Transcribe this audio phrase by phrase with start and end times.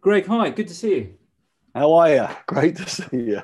[0.00, 1.14] Greg, hi, good to see you.
[1.74, 2.28] How are you?
[2.46, 3.42] Great to see you.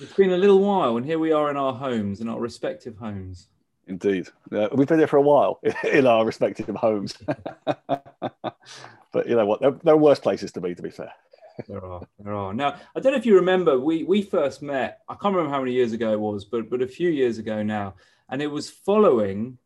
[0.00, 2.96] It's been a little while, and here we are in our homes, in our respective
[2.96, 3.48] homes.
[3.86, 4.28] Indeed.
[4.52, 5.60] Uh, we've been here for a while
[5.92, 7.16] in our respective homes.
[7.86, 9.60] but you know what?
[9.60, 11.12] There, there are worse places to be, to be fair.
[11.68, 12.06] there are.
[12.18, 12.52] There are.
[12.52, 15.60] Now, I don't know if you remember, we, we first met, I can't remember how
[15.60, 17.94] many years ago it was, but, but a few years ago now.
[18.28, 19.58] And it was following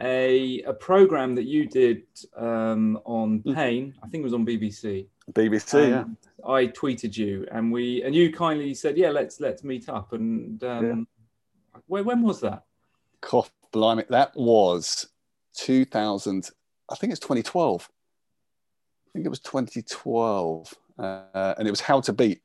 [0.00, 2.02] a, a program that you did
[2.36, 3.54] um, on hmm.
[3.54, 3.94] pain.
[4.02, 5.06] I think it was on BBC.
[5.32, 6.04] BBC, yeah.
[6.46, 10.62] I tweeted you, and we and you kindly said, "Yeah, let's let's meet up." And
[10.64, 11.80] um, yeah.
[11.86, 12.64] when, when was that?
[13.20, 15.08] Cough, blimey, that was
[15.56, 16.50] 2000.
[16.90, 17.90] I think it's 2012.
[17.90, 22.40] I think it was 2012, uh, and it was How to Beat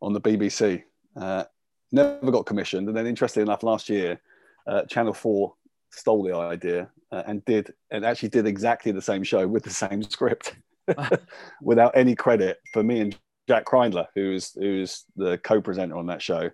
[0.00, 0.82] on the BBC.
[1.16, 1.44] Uh,
[1.92, 4.20] never got commissioned, and then interestingly enough, last year,
[4.66, 5.54] uh, Channel Four
[5.94, 9.70] stole the idea uh, and did and actually did exactly the same show with the
[9.70, 10.56] same script
[11.62, 13.16] without any credit for me and
[13.48, 16.50] Jack Kreindler, who's who's the co-presenter on that show.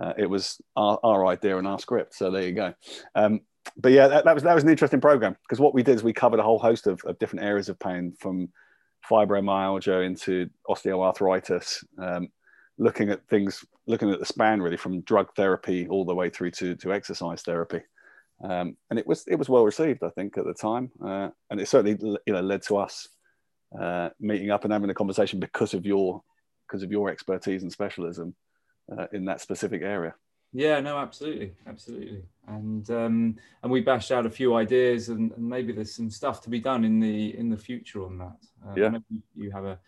[0.00, 2.72] Uh, it was our, our, idea and our script, so there you go.
[3.16, 3.40] Um,
[3.76, 6.04] but yeah, that, that, was that was an interesting program because what we did is
[6.04, 8.48] we covered a whole host of, of different areas of pain, from
[9.10, 12.28] fibromyalgia into osteoarthritis, um,
[12.78, 16.52] looking at things, looking at the span really from drug therapy all the way through
[16.52, 17.80] to to exercise therapy.
[18.42, 21.60] Um, and it was it was well received, I think, at the time, uh, and
[21.60, 23.08] it certainly you know led to us
[23.78, 26.22] uh, meeting up and having a conversation because of your
[26.66, 28.34] because of your expertise and specialism
[28.96, 30.14] uh, in that specific area.
[30.52, 35.46] Yeah, no, absolutely, absolutely, and um, and we bashed out a few ideas, and, and,
[35.46, 38.36] maybe there's some stuff to be done in the in the future on that.
[38.66, 39.78] Uh, yeah, maybe you have a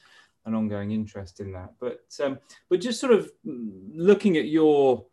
[0.44, 5.06] an ongoing interest in that, but um, but just sort of looking at your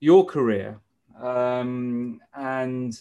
[0.00, 0.80] your career
[1.20, 2.98] um, and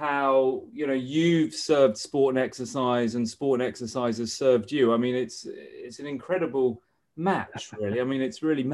[0.00, 4.94] how you know you've served sport and exercise and sport and exercise has served you.
[4.94, 6.80] I mean it's it's an incredible
[7.16, 8.00] match really.
[8.00, 8.70] I mean it's really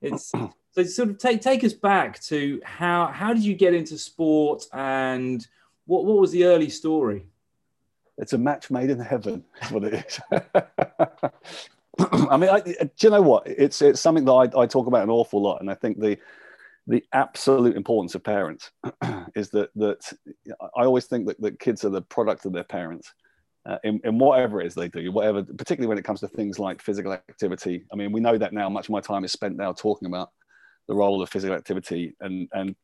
[0.00, 0.50] it's so
[0.84, 5.46] sort of take take us back to how how did you get into sport and
[5.84, 7.26] what what was the early story?
[8.16, 10.18] It's a match made in heaven is what it is.
[12.30, 13.46] I mean I, do you know what?
[13.46, 16.16] It's it's something that I, I talk about an awful lot and i think the
[16.86, 18.70] the absolute importance of parents
[19.34, 20.12] is that that
[20.60, 23.12] I always think that, that kids are the product of their parents.
[23.66, 26.58] Uh, in, in whatever it is they do, whatever, particularly when it comes to things
[26.58, 27.82] like physical activity.
[27.90, 28.68] I mean, we know that now.
[28.68, 30.28] Much of my time is spent now talking about
[30.86, 32.76] the role of physical activity, and and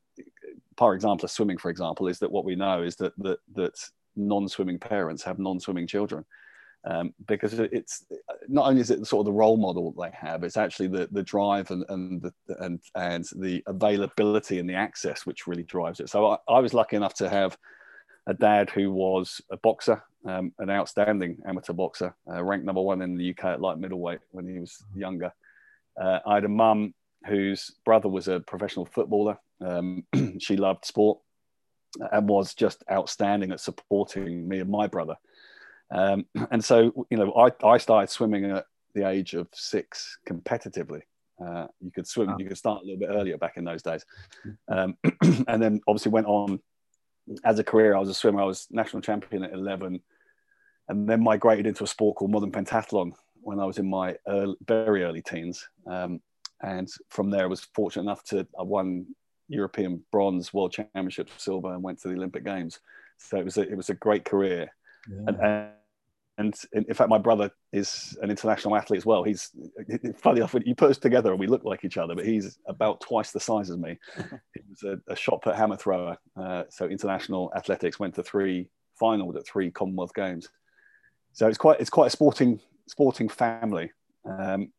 [0.79, 3.75] par example of swimming, for example, is that what we know is that that that
[4.17, 6.25] non-swimming parents have non-swimming children,
[6.85, 8.05] um, because it's
[8.49, 11.23] not only is it sort of the role model they have, it's actually the the
[11.23, 16.09] drive and and the, and and the availability and the access which really drives it.
[16.09, 17.57] So I, I was lucky enough to have
[18.27, 23.03] a dad who was a boxer, um, an outstanding amateur boxer, uh, ranked number one
[23.03, 25.33] in the UK at light middleweight when he was younger.
[26.01, 26.95] Uh, I had a mum
[27.27, 29.39] whose brother was a professional footballer.
[29.61, 30.05] Um,
[30.39, 31.19] she loved sport
[32.13, 35.17] and was just outstanding at supporting me and my brother.
[35.91, 41.03] Um, and so, you know, I, I started swimming at the age of six competitively.
[41.45, 42.37] Uh, you could swim, wow.
[42.39, 44.05] you could start a little bit earlier back in those days.
[44.69, 44.97] Um,
[45.49, 46.61] and then obviously went on
[47.45, 47.97] as a career.
[47.97, 50.01] I was a swimmer, I was national champion at 11,
[50.89, 53.13] and then migrated into a sport called modern pentathlon
[53.43, 55.67] when I was in my early, very early teens.
[55.87, 56.21] Um,
[56.63, 59.07] and from there, I was fortunate enough to I won
[59.49, 62.81] European bronze, world championship silver, and went to the Olympic Games.
[63.19, 64.71] So it was a, it was a great career.
[65.11, 65.19] Yeah.
[65.27, 65.71] And, and,
[66.41, 69.23] and in fact, my brother is an international athlete as well.
[69.23, 69.51] He's
[70.17, 73.03] funny enough, you put us together and we look like each other, but he's about
[73.03, 73.99] twice the size as me.
[74.55, 76.17] he was a, a shot put hammer thrower.
[76.35, 80.49] Uh, so international athletics went to three finals at three Commonwealth Games.
[81.35, 82.59] So it's quite it's quite a sporting
[82.89, 83.93] sporting family,
[84.25, 84.73] um,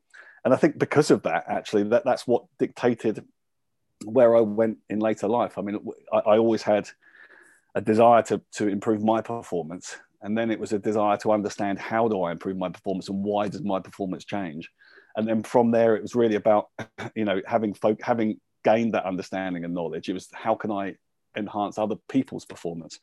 [0.44, 3.24] and I think because of that, actually, that that's what dictated
[4.04, 5.58] where I went in later life.
[5.58, 5.80] I mean,
[6.12, 6.90] I, I always had
[7.74, 11.80] a desire to to improve my performance and then it was a desire to understand
[11.80, 14.70] how do i improve my performance and why does my performance change?
[15.16, 16.70] And then from there it was really about
[17.16, 20.96] you know having folk having gained that understanding and knowledge it was how can i
[21.36, 23.00] enhance other people's performance?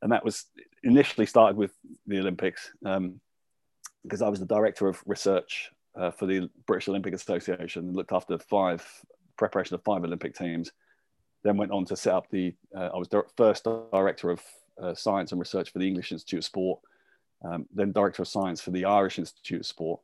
[0.00, 0.46] And that was
[0.84, 1.72] initially started with
[2.06, 3.20] the olympics um,
[4.02, 8.12] because i was the director of research uh, for the british olympic association and looked
[8.12, 8.86] after five
[9.36, 10.70] preparation of five olympic teams
[11.44, 14.40] then went on to set up the uh, i was the first director of
[14.82, 16.80] uh, Science and Research for the English Institute of Sport,
[17.44, 20.00] um, then Director of Science for the Irish Institute of Sport.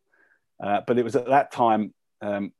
[0.62, 1.93] Uh, but it was at that time,
[2.23, 2.53] um,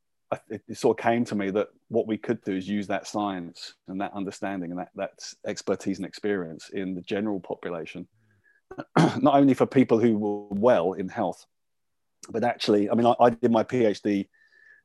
[0.49, 3.07] it, it, sort of came to me that what we could do is use that
[3.07, 5.13] science and that understanding and that, that
[5.47, 8.07] expertise and experience in the general population,
[8.97, 11.47] not only for people who were well in health,
[12.31, 14.27] but actually, I mean, I, I, did my PhD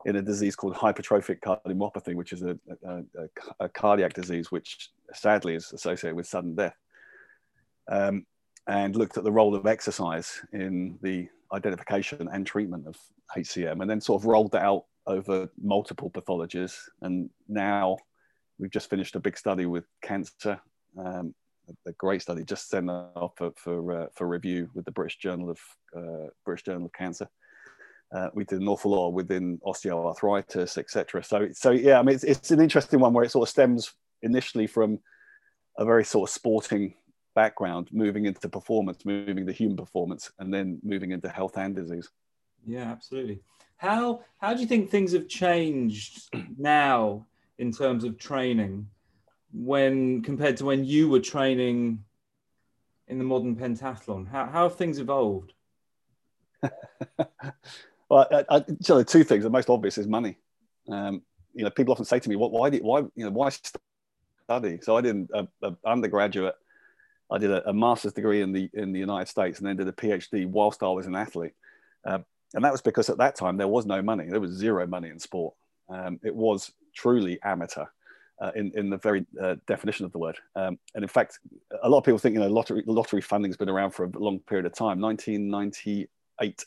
[0.05, 3.27] in a disease called hypertrophic cardiomyopathy, which is a, a, a,
[3.61, 6.75] a cardiac disease which sadly is associated with sudden death.
[7.89, 8.25] Um,
[8.67, 12.95] and looked at the role of exercise in the identification and treatment of
[13.35, 16.75] HCM, and then sort of rolled that out over multiple pathologies.
[17.01, 17.97] And now
[18.59, 20.59] we've just finished a big study with cancer,
[20.97, 21.33] um,
[21.87, 25.49] a great study just sent off for for, uh, for, review with the British Journal
[25.49, 25.59] of
[25.95, 27.27] uh, British Journal of Cancer.
[28.15, 31.23] Uh, we did an awful lot within osteoarthritis, etc.
[31.23, 33.93] So, so yeah, I mean, it's, it's an interesting one where it sort of stems
[34.23, 34.99] initially from
[35.77, 36.95] a very sort of sporting
[37.43, 42.09] background, moving into performance, moving to human performance, and then moving into health and disease.
[42.65, 43.39] Yeah, absolutely.
[43.77, 44.01] How
[44.39, 46.11] how do you think things have changed
[46.57, 47.25] now
[47.57, 48.89] in terms of training
[49.53, 52.03] when compared to when you were training
[53.07, 54.27] in the modern pentathlon?
[54.27, 55.53] How, how have things evolved?
[58.09, 59.45] well, I, I, so the two things.
[59.45, 60.37] The most obvious is money.
[60.89, 61.21] Um,
[61.53, 62.51] you know, people often say to me, "What?
[62.51, 62.83] Why did?
[62.83, 62.99] Why?
[63.15, 65.47] You know, why study?" So I did an
[65.85, 66.55] undergraduate.
[67.31, 69.87] I did a, a, master's degree in the in the United States, and then did
[69.87, 71.53] a PhD whilst I was an athlete.
[72.05, 72.19] Uh,
[72.53, 74.25] and that was because at that time there was no money.
[74.27, 75.53] There was zero money in sport.
[75.89, 77.85] Um, it was truly amateur
[78.41, 80.37] uh, in, in the very uh, definition of the word.
[80.55, 81.39] Um, and in fact,
[81.83, 84.09] a lot of people think, you know, lottery, lottery funding has been around for a
[84.17, 84.99] long period of time.
[85.01, 86.65] 1998,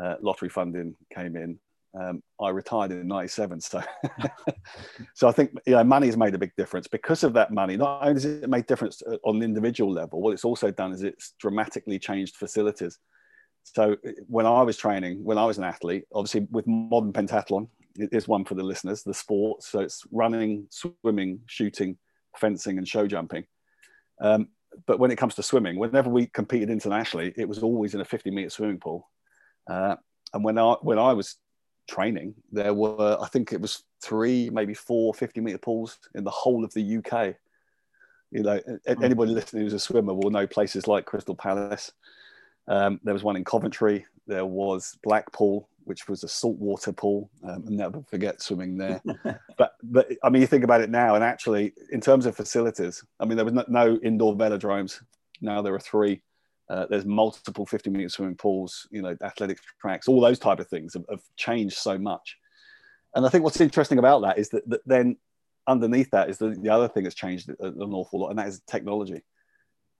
[0.00, 1.58] uh, lottery funding came in.
[1.98, 3.60] Um, I retired in 97.
[3.60, 3.82] So,
[5.14, 7.76] so I think, you know, money has made a big difference because of that money.
[7.76, 10.92] Not only has it made difference uh, on the individual level, what it's also done
[10.92, 12.98] is it's dramatically changed facilities.
[13.64, 13.96] So
[14.26, 18.28] when I was training, when I was an athlete, obviously with modern pentathlon, it is
[18.28, 19.68] one for the listeners, the sports.
[19.68, 21.98] So it's running, swimming, shooting,
[22.36, 23.44] fencing, and show jumping.
[24.20, 24.48] Um,
[24.86, 28.04] but when it comes to swimming, whenever we competed internationally, it was always in a
[28.04, 29.08] 50 meter swimming pool.
[29.68, 29.96] Uh,
[30.32, 31.36] and when I when I was
[31.88, 36.30] training, there were I think it was three, maybe four 50 meter pools in the
[36.30, 37.34] whole of the UK.
[38.30, 39.02] You know, hmm.
[39.02, 41.92] anybody listening who's a swimmer will know places like Crystal Palace.
[42.66, 44.04] Um, there was one in Coventry.
[44.26, 47.30] There was Blackpool which was a saltwater pool.
[47.42, 49.02] Um, and never forget swimming there.
[49.56, 53.02] but but I mean, you think about it now, and actually, in terms of facilities,
[53.18, 55.02] I mean, there was no, no indoor velodromes.
[55.40, 56.22] Now there are three.
[56.70, 60.68] Uh, there's multiple 50 meter swimming pools, you know, athletic tracks, all those type of
[60.68, 62.36] things have, have changed so much.
[63.14, 65.16] And I think what's interesting about that is that, that then
[65.66, 68.60] underneath that is the, the other thing that's changed an awful lot, and that is
[68.66, 69.22] technology.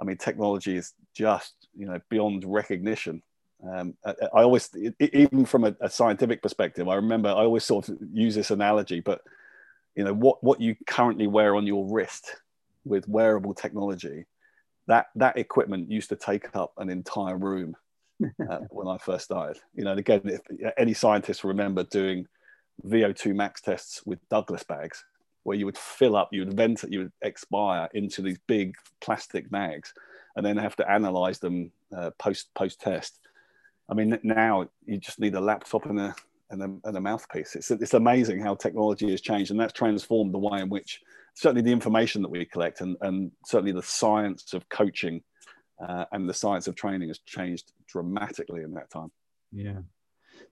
[0.00, 3.22] I mean, technology is just you know beyond recognition.
[3.68, 4.70] Um, I, I, always,
[5.00, 9.00] even from a, a, scientific perspective, I remember I always sort of use this analogy,
[9.00, 9.20] but
[9.96, 12.36] you know what what you currently wear on your wrist
[12.84, 14.26] with wearable technology,
[14.88, 17.76] that that equipment used to take up an entire room
[18.50, 19.60] uh, when I first started.
[19.74, 20.40] You know, and again, if
[20.76, 22.26] any scientists remember doing
[22.86, 25.04] VO2 max tests with Douglas bags,
[25.44, 29.50] where you would fill up, you would vent, you would expire into these big plastic
[29.50, 29.94] bags,
[30.36, 33.20] and then have to analyze them uh, post post test
[33.88, 36.14] I mean, now you just need a laptop and a
[36.50, 37.56] and a, and a mouthpiece.
[37.56, 41.00] It's it's amazing how technology has changed, and that's transformed the way in which
[41.38, 45.22] certainly the information that we collect, and and certainly the science of coaching
[45.80, 49.10] uh, and the science of training has changed dramatically in that time.
[49.52, 49.80] Yeah,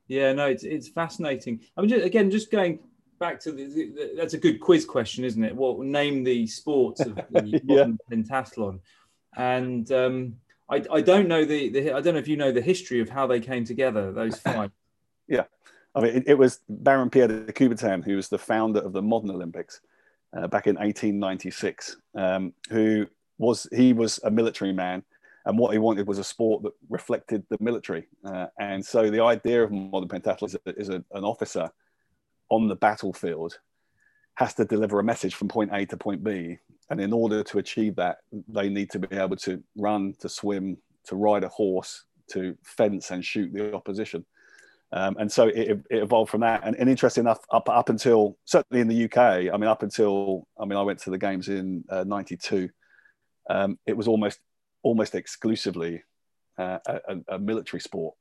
[0.06, 1.60] yeah, no, it's it's fascinating.
[1.76, 2.78] I mean, just, again, just going
[3.18, 5.56] back to the, the, that's a good quiz question, isn't it?
[5.56, 7.86] What name the sports of the yeah.
[8.10, 8.80] pentathlon?
[9.36, 10.36] And um,
[10.70, 13.08] I, I don't know the, the I don't know if you know the history of
[13.08, 14.12] how they came together.
[14.12, 14.70] Those five.
[15.26, 15.44] yeah,
[15.96, 19.02] I mean it, it, was Baron Pierre de Coubertin who was the founder of the
[19.02, 19.80] modern Olympics
[20.36, 21.96] uh, back in 1896.
[22.14, 23.06] Um, who
[23.38, 25.02] was he was a military man,
[25.44, 28.06] and what he wanted was a sport that reflected the military.
[28.24, 31.70] Uh, and so the idea of modern pentathlon is, a, is a, an officer
[32.48, 33.58] on the battlefield
[34.36, 36.58] has to deliver a message from point A to point B.
[36.90, 38.18] And in order to achieve that,
[38.48, 43.10] they need to be able to run, to swim, to ride a horse, to fence
[43.10, 44.24] and shoot the opposition.
[44.96, 46.62] Um, and so it, it, evolved from that.
[46.64, 50.48] And, and, interesting enough, up up until certainly in the UK, I mean, up until
[50.58, 52.70] I mean, I went to the games in '92.
[53.48, 54.40] Uh, um, it was almost
[54.82, 56.02] almost exclusively
[56.56, 58.14] uh, a, a, military sport.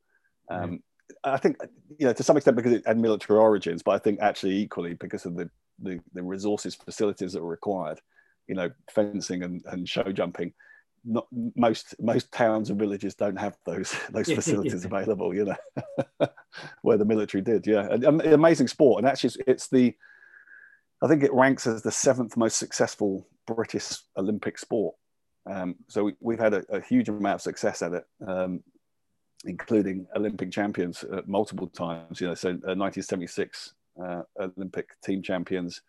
[0.49, 0.83] Um,
[1.23, 1.57] I think
[1.97, 4.95] you know to some extent because it had military origins, but I think actually equally
[4.95, 8.01] because of the the, the resources, facilities that were required,
[8.47, 10.53] you know, fencing and, and show jumping.
[11.05, 16.27] Not most most towns and villages don't have those those facilities available, you know,
[16.81, 17.67] where the military did.
[17.67, 19.95] Yeah, amazing sport, and actually, it's the
[21.03, 24.95] I think it ranks as the seventh most successful British Olympic sport.
[25.47, 28.03] Um, so we, have had a, a, huge amount of success at it.
[28.25, 28.63] Um,
[29.45, 32.19] including Olympic champions uh, multiple times.
[32.19, 35.81] You know, so 1976 uh, uh, Olympic team champions,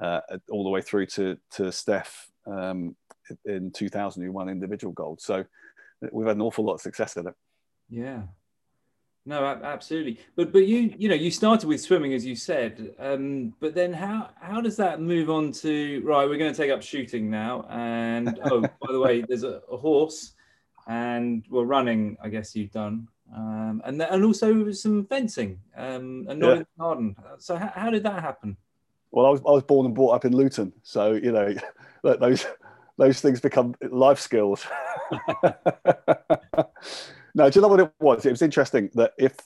[0.00, 2.96] uh, all the way through to to Steph um,
[3.44, 5.20] in 2000, who won individual gold.
[5.20, 5.44] So
[6.12, 7.34] we've had an awful lot of success at it.
[7.88, 8.22] Yeah,
[9.26, 10.18] no, absolutely.
[10.34, 13.92] But but you you know you started with swimming as you said, um, but then
[13.92, 16.28] how how does that move on to right?
[16.28, 19.76] We're going to take up shooting now, and oh by the way, there's a, a
[19.76, 20.32] horse,
[20.86, 22.16] and we're well running.
[22.22, 26.52] I guess you've done, um, and and also some fencing, um, and not yeah.
[26.52, 27.16] in the garden.
[27.38, 28.56] So how, how did that happen?
[29.10, 31.54] Well, I was I was born and brought up in Luton, so you know
[32.02, 32.46] those
[33.00, 34.64] those things become life skills.
[37.34, 38.26] No, do you know what it was?
[38.26, 39.36] It was interesting that if,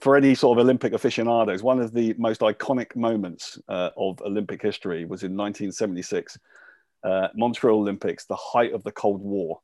[0.00, 4.62] for any sort of Olympic aficionados, one of the most iconic moments uh, of Olympic
[4.62, 6.38] history was in 1976,
[7.04, 9.60] uh, Montreal Olympics, the height of the Cold War.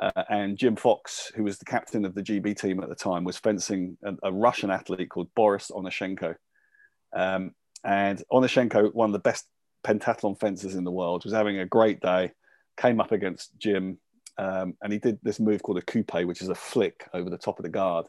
[0.00, 3.24] Uh, and Jim Fox, who was the captain of the GB team at the time,
[3.24, 6.36] was fencing a, a Russian athlete called Boris Onischenko.
[7.12, 9.46] Um, and Onischenko, one of the best
[9.84, 12.32] pentathlon fencers in the world, was having a great day,
[12.80, 13.98] came up against Jim
[14.40, 17.36] um, and he did this move called a coupe, which is a flick over the
[17.36, 18.06] top of the guard.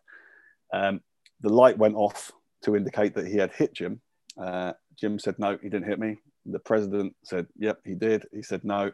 [0.74, 1.02] Um,
[1.42, 2.32] the light went off
[2.64, 4.00] to indicate that he had hit Jim.
[4.38, 6.18] Uh, Jim said, No, he didn't hit me.
[6.46, 8.26] The president said, Yep, he did.
[8.32, 8.94] He said, No.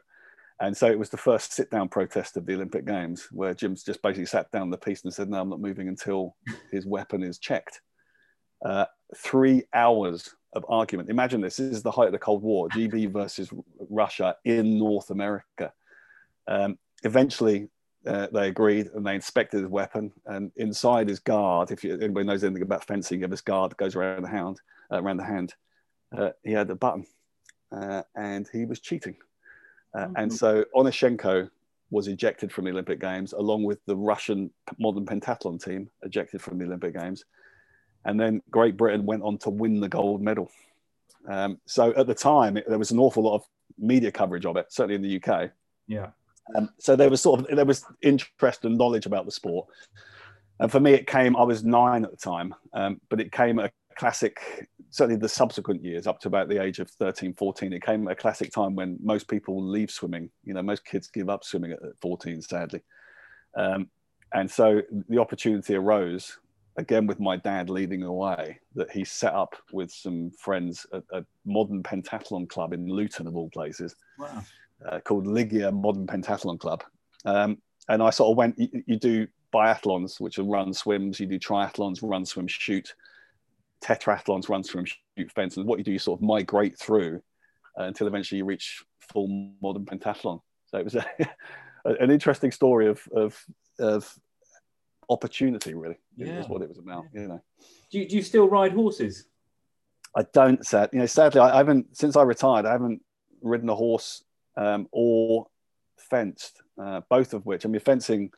[0.60, 3.84] And so it was the first sit down protest of the Olympic Games, where Jim's
[3.84, 6.36] just basically sat down the piece and said, No, I'm not moving until
[6.72, 7.82] his weapon is checked.
[8.66, 11.10] Uh, three hours of argument.
[11.10, 11.58] Imagine this.
[11.58, 13.50] This is the height of the Cold War, GB versus
[13.90, 15.72] Russia in North America.
[16.48, 17.70] Um, eventually
[18.06, 20.12] uh, they agreed and they inspected his weapon.
[20.26, 23.72] And inside his guard, if you, anybody knows anything about fencing, you have this guard
[23.72, 24.60] that goes around the hand,
[24.92, 25.54] uh, around the hand.
[26.16, 27.06] Uh, he had a button,
[27.72, 29.16] uh, and he was cheating.
[29.96, 30.14] Mm-hmm.
[30.16, 31.50] And so Onischenko
[31.90, 36.58] was ejected from the Olympic Games, along with the Russian modern pentathlon team ejected from
[36.58, 37.24] the Olympic Games.
[38.06, 40.50] And then Great Britain went on to win the gold medal.
[41.28, 43.44] Um, so at the time, it, there was an awful lot of
[43.78, 45.52] media coverage of it, certainly in the UK.
[45.88, 46.08] Yeah.
[46.56, 49.68] Um, so there was sort of there was interest and knowledge about the sport.
[50.60, 51.36] And for me, it came.
[51.36, 54.68] I was nine at the time, um, but it came a classic.
[54.90, 58.16] Certainly, the subsequent years, up to about the age of 13, 14, it came a
[58.16, 60.30] classic time when most people leave swimming.
[60.46, 62.82] You know, most kids give up swimming at 14, sadly.
[63.56, 63.90] Um,
[64.34, 66.38] and so the opportunity arose
[66.78, 71.04] again with my dad leading the way that he set up with some friends at
[71.12, 73.96] a modern pentathlon club in Luton, of all places.
[74.20, 74.44] Wow
[74.86, 76.84] uh, called Ligia Modern Pentathlon Club.
[77.26, 77.58] Um,
[77.90, 81.40] and I sort of went, you, you, do biathlons, which are run, swims, you do
[81.40, 82.94] triathlons, run, swim, shoot,
[83.84, 85.58] tetrathlons, run, swim, shoot, fence.
[85.58, 87.22] And what you do, you sort of migrate through
[87.80, 90.42] uh, until eventually you reach full modern pentathlon.
[90.68, 91.06] So it was a,
[91.86, 93.46] an interesting story of, of,
[93.80, 94.14] of
[95.10, 96.40] opportunity, really, yeah.
[96.40, 97.22] is what it was about, yeah.
[97.22, 97.44] you know.
[97.92, 99.26] Do you, do you still ride horses?
[100.16, 103.02] I don't, sad, you know, sadly, I, I haven't, since I retired, I haven't
[103.42, 104.24] ridden a horse
[104.56, 105.48] um, or
[105.98, 108.32] fenced, uh, both of which, I mean, fencing,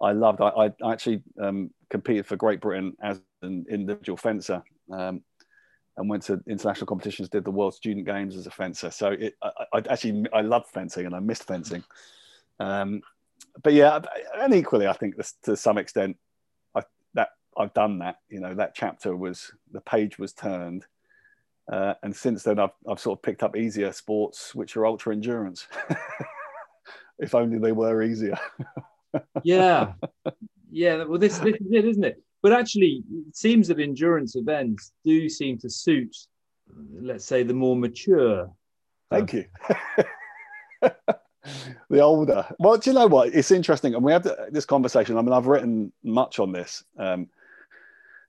[0.00, 0.40] I loved.
[0.40, 5.22] I, I actually um, competed for Great Britain as an individual fencer um,
[5.96, 8.90] and went to international competitions, did the World Student Games as a fencer.
[8.90, 11.82] So it, I, I actually, I love fencing and I missed fencing.
[12.60, 13.02] Um,
[13.62, 14.00] but yeah,
[14.36, 16.16] and equally, I think this, to some extent,
[16.74, 16.82] I,
[17.14, 18.16] that I've done that.
[18.28, 20.86] You know, that chapter was the page was turned,
[21.70, 25.12] uh, and since then, I've, I've sort of picked up easier sports, which are ultra
[25.12, 25.66] endurance.
[27.18, 28.38] if only they were easier.
[29.42, 29.92] yeah.
[30.70, 31.04] Yeah.
[31.04, 32.22] Well, this, this is it, isn't it?
[32.42, 36.16] But actually, it seems that endurance events do seem to suit,
[37.00, 38.50] let's say, the more mature.
[39.10, 39.44] Thank you.
[41.90, 42.46] the older.
[42.58, 43.34] Well, do you know what?
[43.34, 43.94] It's interesting.
[43.94, 45.16] And we have this conversation.
[45.16, 46.84] I mean, I've written much on this.
[46.98, 47.28] Um,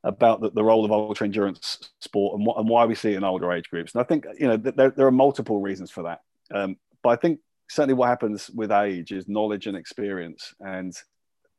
[0.03, 3.23] about the, the role of ultra endurance sport and, and why we see it in
[3.25, 3.93] older age groups.
[3.93, 6.21] And I think you know there, there are multiple reasons for that.
[6.53, 10.95] Um, but I think certainly what happens with age is knowledge and experience, and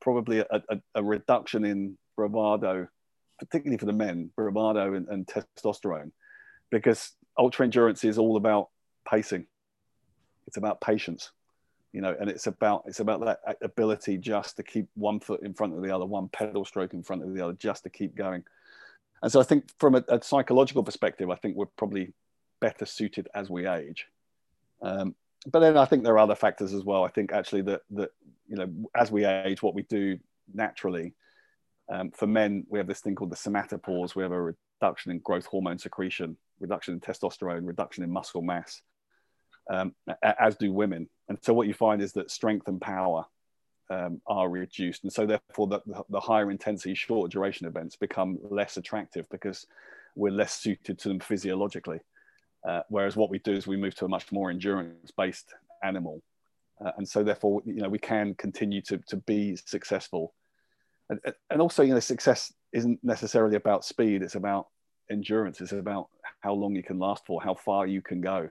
[0.00, 2.88] probably a, a, a reduction in bravado,
[3.38, 6.11] particularly for the men, bravado and, and testosterone,
[6.71, 8.71] because ultra endurance is all about
[9.07, 9.45] pacing.
[10.47, 11.30] It's about patience
[11.92, 15.54] you know, and it's about it's about that ability just to keep one foot in
[15.54, 18.14] front of the other, one pedal stroke in front of the other, just to keep
[18.14, 18.44] going.
[19.23, 22.12] And so I think from a, a psychological perspective, I think we're probably
[22.61, 24.06] better suited as we age.
[24.82, 25.14] Um,
[25.50, 27.04] but then I think there are other factors as well.
[27.04, 28.11] I think actually that that
[28.47, 30.18] you know as we age, what we do
[30.52, 31.14] naturally.
[31.92, 34.14] Um, for men, we have this thing called the somatopause.
[34.14, 38.80] We have a reduction in growth hormone secretion, reduction in testosterone, reduction in muscle mass,
[39.68, 41.09] um, as do women.
[41.30, 43.25] And so what you find is that strength and power
[43.88, 48.76] um, are reduced, and so therefore the, the higher intensity, short duration events become less
[48.76, 49.64] attractive because
[50.16, 52.00] we're less suited to them physiologically.
[52.68, 56.20] Uh, whereas what we do is we move to a much more endurance-based animal,
[56.84, 60.34] uh, and so therefore you know we can continue to to be successful,
[61.10, 64.66] and, and also you know success isn't necessarily about speed; it's about
[65.12, 65.60] endurance.
[65.60, 66.08] It's about
[66.40, 68.50] how long you can last for, how far you can go,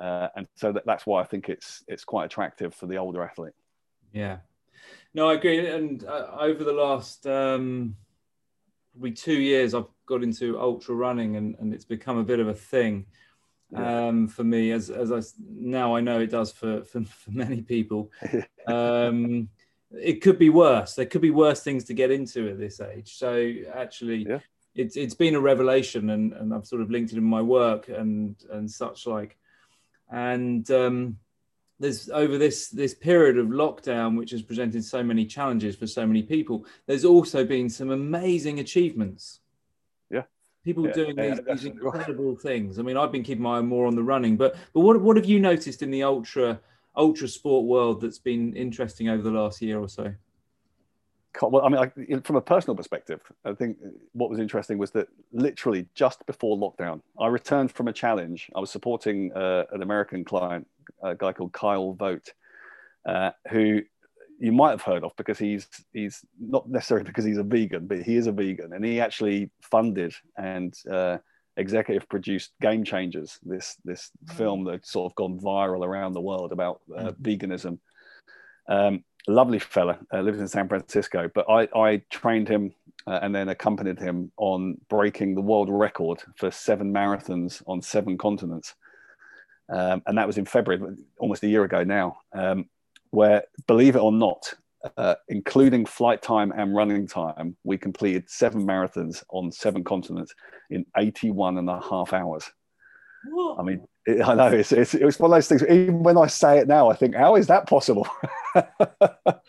[0.00, 3.22] uh, and so that, that's why I think it's it's quite attractive for the older
[3.22, 3.54] athlete.
[4.12, 4.38] Yeah,
[5.14, 5.68] no, I agree.
[5.68, 7.96] And uh, over the last um,
[8.92, 12.48] probably two years, I've got into ultra running, and, and it's become a bit of
[12.48, 13.06] a thing
[13.74, 14.72] um, for me.
[14.72, 18.10] As as I now I know it does for for, for many people.
[18.66, 19.48] um,
[20.00, 20.94] it could be worse.
[20.94, 23.16] There could be worse things to get into at this age.
[23.16, 24.38] So actually, yeah.
[24.74, 27.88] it's it's been a revelation, and and I've sort of linked it in my work
[27.88, 29.36] and and such like,
[30.12, 30.70] and.
[30.70, 31.16] Um,
[31.82, 36.06] there's over this this period of lockdown which has presented so many challenges for so
[36.06, 39.40] many people there's also been some amazing achievements.
[40.08, 40.22] Yeah.
[40.64, 42.78] People yeah, doing yeah, these, these incredible things.
[42.78, 45.16] I mean i've been keeping my eye more on the running but but what, what
[45.16, 46.60] have you noticed in the ultra
[46.96, 50.14] ultra sport world that's been interesting over the last year or so
[51.40, 53.78] well, I mean, I, from a personal perspective, I think
[54.12, 58.50] what was interesting was that literally just before lockdown, I returned from a challenge.
[58.54, 60.66] I was supporting uh, an American client
[61.02, 62.32] a guy called Kyle Vote,
[63.06, 63.80] uh, who
[64.38, 68.02] you might have heard of because he's he's not necessarily because he's a vegan, but
[68.02, 71.18] he is a vegan, and he actually funded and uh,
[71.56, 76.52] executive produced Game Changers, this this film that's sort of gone viral around the world
[76.52, 77.16] about uh, mm.
[77.20, 77.78] veganism.
[78.68, 82.74] Um, lovely fella, uh, lives in San Francisco, but I, I trained him
[83.06, 88.18] uh, and then accompanied him on breaking the world record for seven marathons on seven
[88.18, 88.74] continents
[89.72, 92.18] um, and that was in February, almost a year ago now.
[92.32, 92.68] Um,
[93.10, 94.52] where, believe it or not,
[94.96, 100.34] uh, including flight time and running time, we completed seven marathons on seven continents
[100.70, 102.50] in 81 and a half hours.
[103.30, 103.58] What?
[103.58, 105.62] I mean, it, I know it's, it's, one of those things.
[105.62, 108.06] Even when I say it now, I think, how is that possible?
[108.54, 108.66] wow.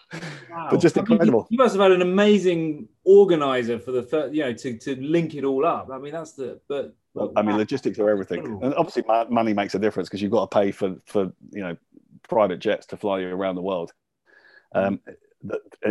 [0.69, 1.41] But just incredible.
[1.41, 4.77] I mean, you must have had an amazing organizer for the first, you know, to,
[4.77, 5.89] to link it all up.
[5.91, 9.75] I mean, that's the, but well, I mean, logistics are everything, and obviously, money makes
[9.75, 11.77] a difference because you've got to pay for for you know
[12.27, 13.91] private jets to fly you around the world.
[14.73, 14.99] Um,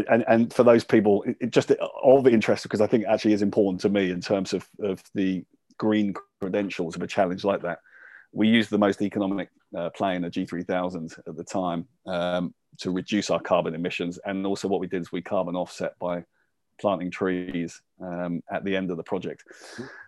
[0.08, 1.70] and and for those people, it just
[2.02, 5.02] all the interest because I think actually is important to me in terms of of
[5.14, 5.44] the
[5.82, 7.80] green credentials of a challenge like that.
[8.32, 13.30] We used the most economic uh, plane, a G3000 at the time, um, to reduce
[13.30, 16.24] our carbon emissions, and also what we did is we carbon offset by
[16.80, 19.42] planting trees um, at the end of the project.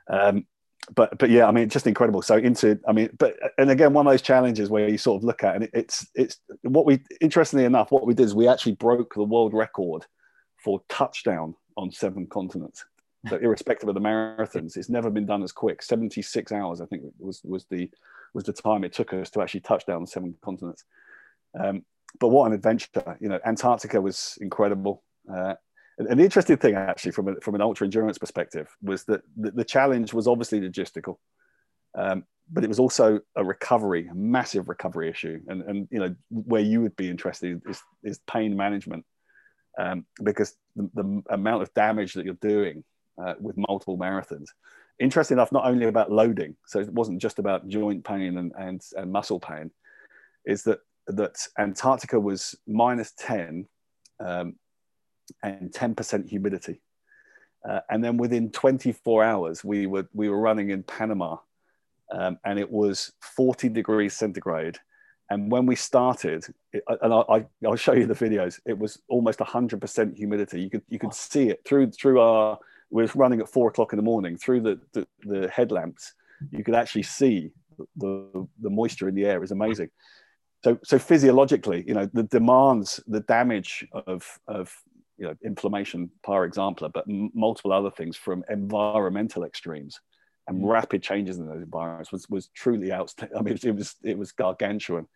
[0.08, 0.46] Um,
[0.94, 2.22] but but yeah, I mean, just incredible.
[2.22, 5.24] So into, I mean, but and again, one of those challenges where you sort of
[5.24, 8.46] look at, and it, it's it's what we interestingly enough, what we did is we
[8.46, 10.06] actually broke the world record
[10.62, 12.84] for touchdown on seven continents.
[13.32, 15.82] Irrespective of the marathons, it's never been done as quick.
[15.82, 17.90] Seventy six hours, I think, was was the
[18.34, 20.84] was the time it took us to actually touch down the seven continents.
[21.58, 21.84] Um,
[22.20, 23.16] but what an adventure!
[23.20, 25.02] You know, Antarctica was incredible.
[25.32, 25.54] Uh,
[25.98, 29.52] and the interesting thing, actually, from, a, from an ultra endurance perspective, was that the,
[29.52, 31.18] the challenge was obviously logistical,
[31.96, 35.40] um, but it was also a recovery, a massive recovery issue.
[35.46, 39.04] And, and you know, where you would be interested is, is pain management,
[39.78, 42.82] um, because the, the, amount of damage that you're doing
[43.22, 44.48] uh, with multiple marathons.
[44.98, 48.82] Interesting enough, not only about loading, so it wasn't just about joint pain and, and,
[48.96, 49.70] and muscle pain,
[50.44, 53.66] is that that Antarctica was minus 10
[54.20, 54.54] um,
[55.42, 56.80] and 10% humidity.
[57.68, 61.36] Uh, and then within 24 hours, we were, we were running in Panama
[62.12, 64.78] um, and it was 40 degrees centigrade.
[65.30, 69.38] And when we started, it, and I, will show you the videos, it was almost
[69.38, 70.60] 100% humidity.
[70.60, 72.58] You could, you could see it through, through our,
[72.94, 76.14] we were running at four o'clock in the morning through the, the, the headlamps.
[76.52, 77.50] You could actually see
[77.96, 79.90] the, the moisture in the air is amazing.
[80.62, 84.72] So, so physiologically, you know, the demands, the damage of, of
[85.18, 89.98] you know, inflammation, par example, but m- multiple other things from environmental extremes
[90.46, 90.68] and mm.
[90.70, 93.36] rapid changes in those environments was, was truly outstanding.
[93.36, 95.08] I mean, it was it was gargantuan.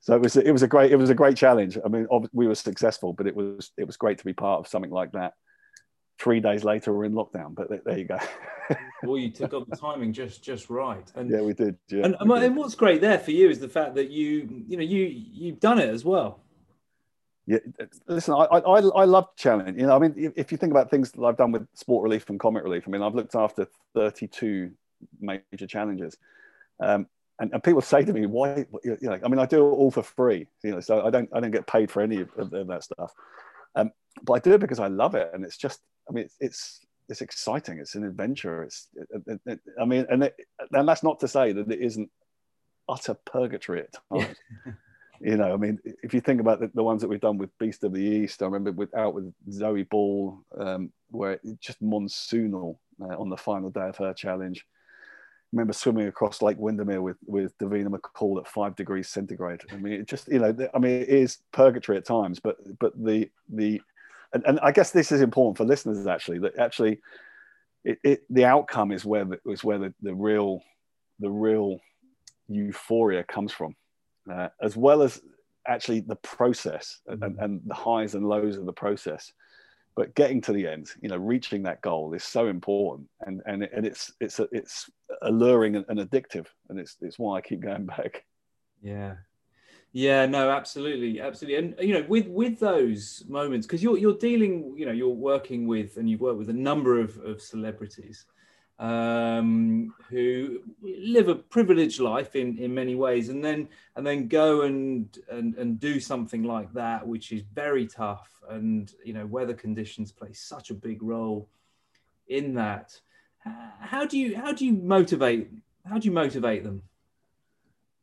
[0.00, 1.78] So it was it was a great it was a great challenge.
[1.84, 4.66] I mean, we were successful, but it was it was great to be part of
[4.66, 5.34] something like that.
[6.18, 8.18] Three days later, we're in lockdown, but there you go.
[9.02, 11.10] well, you took up the timing just just right.
[11.14, 11.76] And yeah, we did.
[11.88, 14.82] Yeah, and, and what's great there for you is the fact that you you know
[14.82, 16.40] you you've done it as well
[17.46, 17.58] yeah,
[18.08, 19.78] listen, I, I, I love challenge.
[19.78, 22.28] You know, I mean, if you think about things that I've done with sport relief
[22.28, 24.72] and comic relief, I mean, I've looked after 32
[25.20, 26.16] major challenges.
[26.80, 27.06] Um,
[27.38, 29.92] and, and people say to me, why, you know, I mean, I do it all
[29.92, 32.66] for free, you know, so I don't, I don't get paid for any of, of
[32.66, 33.12] that stuff.
[33.76, 33.92] Um,
[34.24, 35.30] but I do it because I love it.
[35.32, 37.78] And it's just, I mean, it's, it's, it's exciting.
[37.78, 38.64] It's an adventure.
[38.64, 38.88] It's,
[39.26, 40.36] it, it, I mean, and, it,
[40.72, 42.10] and that's not to say that it isn't
[42.88, 44.36] utter purgatory at times.
[45.20, 47.56] you know, I mean, if you think about the, the, ones that we've done with
[47.58, 51.82] Beast of the East, I remember with out with Zoe Ball, um, where it just
[51.82, 54.64] monsoonal uh, on the final day of her challenge
[55.52, 59.60] remember swimming across Lake Windermere with with Davina McCall at five degrees centigrade.
[59.72, 62.92] I mean, it just you know, I mean, it is purgatory at times, but but
[63.02, 63.80] the the
[64.32, 67.00] and, and I guess this is important for listeners actually that actually
[67.84, 70.62] it, it the outcome is where the, is where the, the real
[71.20, 71.80] the real
[72.48, 73.74] euphoria comes from,
[74.30, 75.20] uh, as well as
[75.66, 79.32] actually the process and, and the highs and lows of the process.
[79.94, 83.62] But getting to the end you know reaching that goal is so important and and,
[83.62, 84.90] and it's it's it's
[85.22, 88.24] alluring and, and addictive and it's it's why i keep going back.
[88.82, 89.14] Yeah
[89.92, 94.74] yeah no absolutely absolutely and you know with with those moments because you're you're dealing
[94.76, 98.26] you know you're working with and you've worked with a number of, of celebrities
[98.78, 104.62] um, who live a privileged life in, in many ways, and then and then go
[104.62, 109.54] and, and and do something like that, which is very tough, and you know weather
[109.54, 111.48] conditions play such a big role
[112.28, 112.98] in that.
[113.80, 115.50] How do you how do you motivate
[115.88, 116.82] how do you motivate them?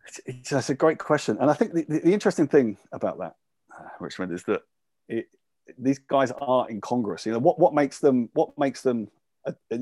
[0.07, 3.19] It's, it's, that's a great question, and I think the, the, the interesting thing about
[3.19, 3.35] that,
[3.77, 4.61] uh, Richmond, is that
[5.07, 5.27] it,
[5.77, 7.25] these guys are incongruous.
[7.25, 9.09] You know what what makes them what makes them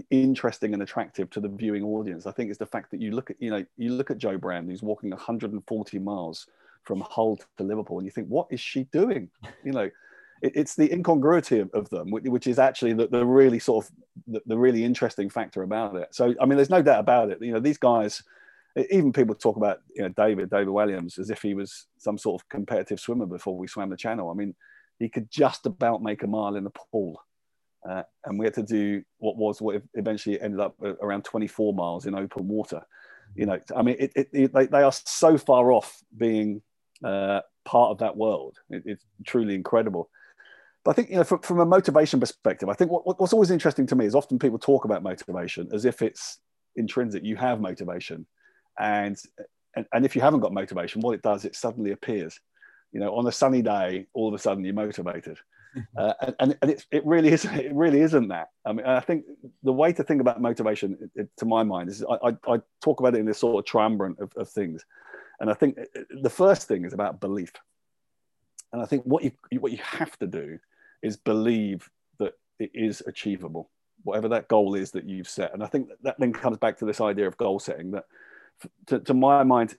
[0.10, 2.26] interesting and attractive to the viewing audience.
[2.26, 4.38] I think is the fact that you look at you know you look at Jo
[4.38, 6.48] Brand who's walking 140 miles
[6.84, 9.30] from Hull to Liverpool, and you think, what is she doing?
[9.64, 9.90] You know,
[10.42, 13.92] it, it's the incongruity of, of, them, which is actually the, the really sort of
[14.26, 16.08] the, the, really interesting factor about it.
[16.16, 17.40] So I mean, there's no doubt about it.
[17.42, 18.24] You know, these guys.
[18.90, 22.42] Even people talk about you know David David Walliams as if he was some sort
[22.42, 24.30] of competitive swimmer before we swam the channel.
[24.30, 24.56] I mean,
[25.00, 27.22] he could just about make a mile in the pool
[27.88, 32.06] uh, and we had to do what was what eventually ended up around 24 miles
[32.06, 32.82] in open water.
[33.36, 36.62] You know, I mean, it, it, it, they, they are so far off being
[37.04, 38.58] uh, part of that world.
[38.70, 40.10] it's truly incredible.
[40.84, 43.52] But I think, you know, from, from a motivation perspective, I think what, what's always
[43.52, 46.40] interesting to me is often people talk about motivation as if it's
[46.76, 47.24] intrinsic.
[47.24, 48.26] You have motivation.
[48.80, 49.18] And,
[49.76, 52.40] and, and if you haven't got motivation, what it does, it suddenly appears.
[52.92, 55.38] You know, on a sunny day, all of a sudden you're motivated
[55.98, 58.50] uh, and and it, it really is it really isn't that.
[58.66, 59.26] I mean, I think
[59.64, 63.00] the way to think about motivation, it, to my mind, is I, I, I, talk
[63.00, 64.86] about it in this sort of triumvirate of, of things,
[65.40, 65.78] and I think
[66.10, 67.54] the first thing is about belief,
[68.74, 70.60] and I think what you what you have to do
[71.02, 73.70] is believe that it is achievable,
[74.04, 76.86] whatever that goal is that you've set, and I think that then comes back to
[76.86, 77.92] this idea of goal setting.
[77.92, 78.06] That,
[78.88, 79.76] to, to my mind,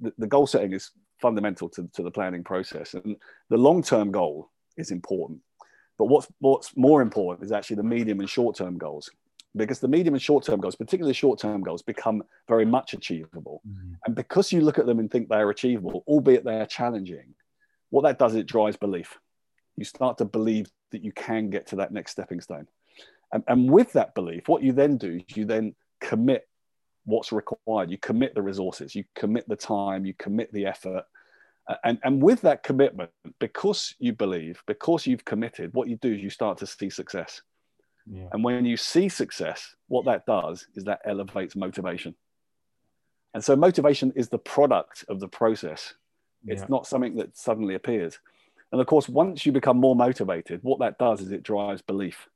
[0.00, 3.16] the, the goal setting is fundamental to, to the planning process, and
[3.48, 5.40] the long term goal is important.
[5.98, 9.10] But what's what's more important is actually the medium and short term goals,
[9.54, 13.62] because the medium and short term goals, particularly short term goals, become very much achievable.
[13.66, 13.92] Mm-hmm.
[14.04, 17.34] And because you look at them and think they are achievable, albeit they are challenging,
[17.90, 19.18] what that does it drives belief.
[19.76, 22.66] You start to believe that you can get to that next stepping stone.
[23.32, 26.48] And, and with that belief, what you then do is you then commit
[27.06, 27.90] what's required.
[27.90, 31.04] You commit the resources, you commit the time, you commit the effort,
[31.82, 36.22] and, and with that commitment, because you believe, because you've committed, what you do is
[36.22, 37.42] you start to see success.
[38.08, 38.28] Yeah.
[38.32, 42.14] And when you see success, what that does is that elevates motivation.
[43.34, 45.94] And so motivation is the product of the process.
[46.46, 46.66] It's yeah.
[46.68, 48.20] not something that suddenly appears.
[48.70, 52.28] And of course, once you become more motivated, what that does is it drives belief.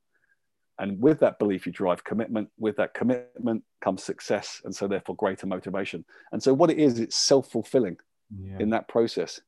[0.81, 2.49] And with that belief, you drive commitment.
[2.57, 4.61] With that commitment comes success.
[4.65, 6.03] And so, therefore, greater motivation.
[6.31, 7.97] And so, what it is, it's self fulfilling
[8.37, 8.57] yeah.
[8.59, 9.39] in that process.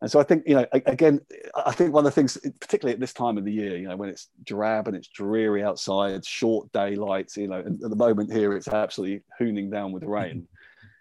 [0.00, 1.20] And so I think, you know, again,
[1.54, 3.96] I think one of the things, particularly at this time of the year, you know,
[3.96, 8.30] when it's drab and it's dreary outside, short daylights, you know, and at the moment
[8.30, 10.46] here it's absolutely hooning down with rain.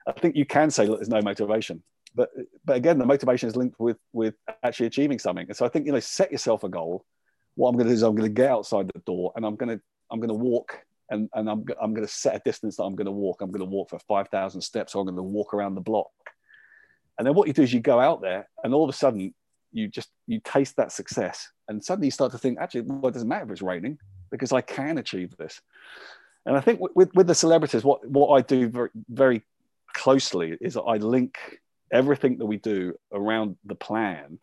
[0.08, 1.84] I think you can say, look, there's no motivation.
[2.16, 2.30] But
[2.64, 5.48] but again, the motivation is linked with with actually achieving something.
[5.48, 7.04] And so I think, you know, set yourself a goal.
[7.56, 9.56] What I'm going to do is I'm going to get outside the door and I'm
[9.56, 12.78] going to I'm going to walk and, and I'm, I'm going to set a distance
[12.78, 13.42] that I'm going to walk.
[13.42, 16.12] I'm going to walk for 5,000 steps or I'm going to walk around the block
[17.18, 19.34] and then what you do is you go out there and all of a sudden
[19.72, 23.14] you just you taste that success and suddenly you start to think actually well it
[23.14, 23.98] doesn't matter if it's raining
[24.32, 25.62] because i can achieve this
[26.46, 29.44] and i think with, with the celebrities what, what i do very, very
[29.94, 31.38] closely is i link
[31.92, 34.40] everything that we do around the plan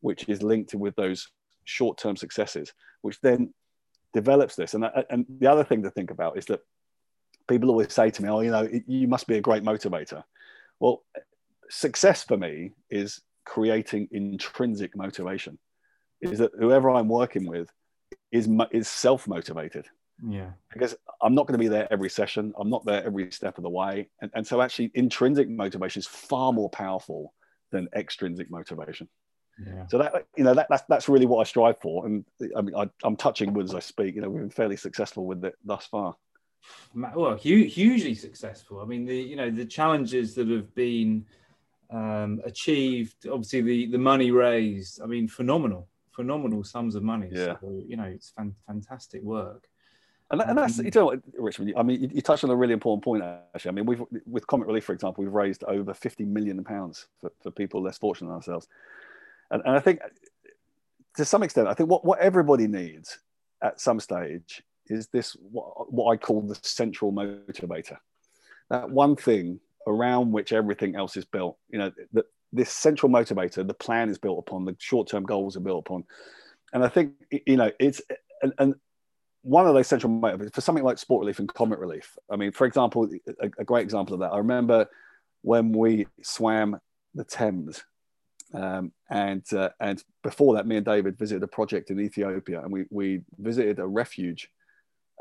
[0.00, 1.28] which is linked with those
[1.64, 2.72] short-term successes
[3.02, 3.52] which then
[4.12, 6.60] develops this and, uh, and the other thing to think about is that
[7.48, 10.22] people always say to me oh you know you must be a great motivator
[10.80, 11.02] Well,
[11.70, 15.58] success for me is creating intrinsic motivation.
[16.20, 17.70] Is that whoever I'm working with
[18.32, 19.86] is is self motivated.
[20.26, 20.52] Yeah.
[20.72, 22.54] Because I'm not going to be there every session.
[22.58, 24.08] I'm not there every step of the way.
[24.22, 27.34] And, and so actually intrinsic motivation is far more powerful
[27.72, 29.08] than extrinsic motivation.
[29.58, 29.86] Yeah.
[29.86, 32.24] So that you know that, that's that's really what I strive for, and
[32.56, 34.14] I mean I, am touching wood as I speak.
[34.16, 36.16] You know we've been fairly successful with it thus far.
[36.94, 38.80] Well, hugely successful.
[38.80, 41.26] I mean the you know the challenges that have been
[41.90, 45.00] um, achieved, obviously the the money raised.
[45.00, 47.28] I mean phenomenal, phenomenal sums of money.
[47.30, 47.56] Yeah.
[47.60, 49.68] So, you know it's fan, fantastic work.
[50.30, 51.72] And, and that's you know Richard.
[51.76, 53.22] I mean, you, you, touched on a really important point.
[53.54, 57.08] Actually, I mean, we've with Comic Relief, for example, we've raised over fifty million pounds
[57.20, 58.66] for, for people less fortunate than ourselves.
[59.54, 60.00] And, and I think
[61.16, 63.20] to some extent, I think what, what everybody needs
[63.62, 67.98] at some stage is this what, what I call the central motivator.
[68.68, 71.56] That one thing around which everything else is built.
[71.70, 75.60] You know, that this central motivator, the plan is built upon, the short-term goals are
[75.60, 76.04] built upon.
[76.72, 78.02] And I think, you know, it's
[78.42, 78.74] and, and
[79.42, 82.16] one of those central motivators for something like sport relief and comic relief.
[82.28, 83.08] I mean, for example,
[83.40, 84.32] a, a great example of that.
[84.32, 84.88] I remember
[85.42, 86.80] when we swam
[87.14, 87.84] the Thames
[88.52, 92.72] um, and uh, and before that, me and David visited a project in Ethiopia, and
[92.72, 94.50] we we visited a refuge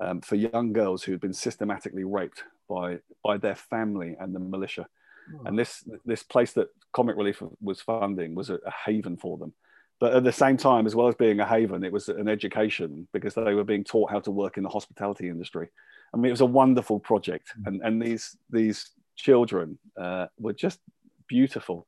[0.02, 4.40] um, for young girls who had been systematically raped by by their family and the
[4.40, 4.88] militia.
[5.34, 5.44] Oh.
[5.46, 9.54] And this this place that Comic Relief was funding was a, a, haven for them.
[10.00, 13.08] But at the same time, as well as being a haven, it was an education
[13.14, 15.70] because they were being taught how to work in the hospitality industry.
[16.14, 17.68] I mean, it was a wonderful project, mm.
[17.68, 20.80] and and these these children uh, were just
[21.28, 21.88] beautiful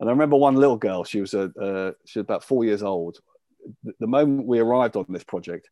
[0.00, 2.82] and I remember one little girl, she was, a, uh, she was about four years
[2.82, 3.18] old.
[3.98, 5.68] The, moment we arrived on this project,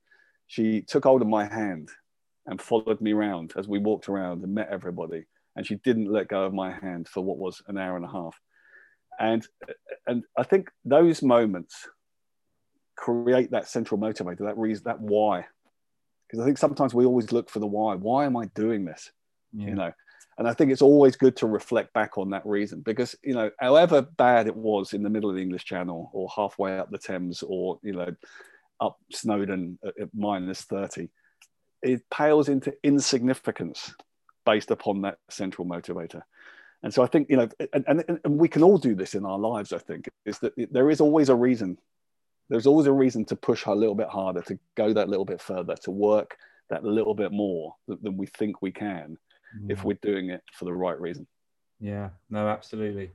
[0.46, 1.90] she took hold of my hand
[2.46, 5.24] and followed me around as we walked around and met everybody.
[5.56, 8.10] And she didn't let go of my hand for what was an hour and a
[8.10, 8.38] half.
[9.20, 9.46] And,
[10.06, 11.86] and I think those moments
[12.96, 15.44] create that central motivator, that reason, that why.
[16.26, 17.96] Because I think sometimes we always look for the why.
[17.96, 19.10] Why am I doing this?
[19.52, 19.66] Yeah.
[19.66, 19.92] You know,
[20.38, 23.50] and I think it's always good to reflect back on that reason because, you know,
[23.58, 26.98] however bad it was in the middle of the English Channel or halfway up the
[26.98, 28.14] Thames or, you know,
[28.80, 31.10] up Snowdon at, minus 30,
[31.82, 33.94] it pales into insignificance
[34.46, 36.22] based upon that central motivator.
[36.82, 39.24] And so I think, you know, and, and, and we can all do this in
[39.24, 41.78] our lives, I think, is that there is always a reason.
[42.48, 45.40] There's always a reason to push a little bit harder, to go that little bit
[45.40, 46.36] further, to work
[46.70, 49.18] that little bit more than we think we can
[49.68, 49.84] if mm.
[49.84, 51.26] we're doing it for the right reason.
[51.80, 53.10] Yeah, no, absolutely.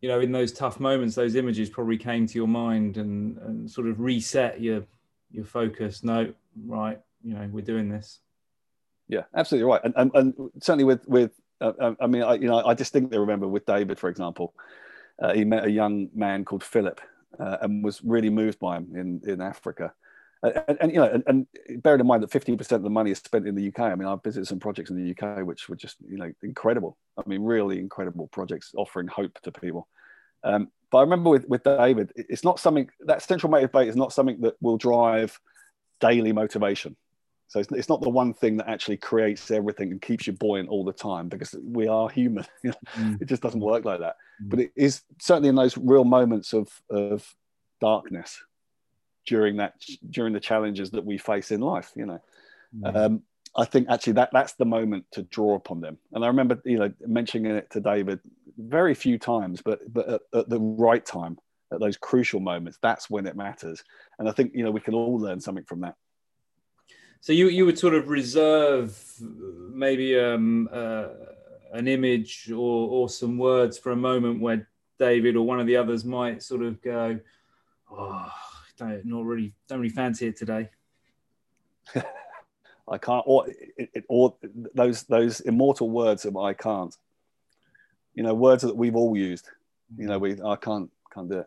[0.00, 3.70] You know, in those tough moments, those images probably came to your mind and, and
[3.70, 4.84] sort of reset your
[5.30, 6.02] your focus.
[6.02, 6.32] No,
[6.66, 8.20] right, you know, we're doing this.
[9.08, 9.80] Yeah, absolutely right.
[9.84, 13.18] And and, and certainly with with uh, uh I mean, I, you know, I distinctly
[13.18, 14.54] remember with David, for example,
[15.20, 17.00] uh, he met a young man called Philip
[17.38, 19.92] uh, and was really moved by him in in Africa
[20.42, 23.18] and, and, you know, and, and bearing in mind that 15% of the money is
[23.18, 23.80] spent in the UK.
[23.80, 26.96] I mean, I've visited some projects in the UK which were just, you know, incredible.
[27.18, 29.86] I mean, really incredible projects offering hope to people.
[30.42, 34.12] Um, but I remember with, with David, it's not something that central motivator is not
[34.12, 35.38] something that will drive
[36.00, 36.96] daily motivation.
[37.48, 40.68] So it's, it's not the one thing that actually creates everything and keeps you buoyant
[40.68, 42.46] all the time because we are human.
[42.64, 43.20] mm.
[43.20, 44.16] It just doesn't work like that.
[44.42, 44.50] Mm.
[44.50, 47.28] But it is certainly in those real moments of, of
[47.80, 48.40] darkness
[49.26, 49.74] during that
[50.10, 52.20] during the challenges that we face in life you know.
[52.76, 52.96] Mm.
[52.96, 53.22] um,
[53.56, 55.98] i think actually that that's the moment to draw upon them.
[56.12, 58.20] And i remember you know mentioning it to david
[58.56, 61.38] very few times but but at, at the right time
[61.72, 63.82] at those crucial moments that's when it matters.
[64.18, 65.96] And i think you know we can all learn something from that.
[67.20, 71.08] So you you would sort of reserve maybe um, uh,
[71.72, 75.76] an image or or some words for a moment where david or one of the
[75.76, 77.18] others might sort of go
[77.90, 78.32] oh
[78.80, 80.68] don't not really don't really fancy it today.
[82.88, 84.34] I can't, or, it, it, or
[84.74, 86.96] those those immortal words of I can't.
[88.14, 89.48] You know, words that we've all used.
[89.96, 91.46] You know, we I can't can't do it,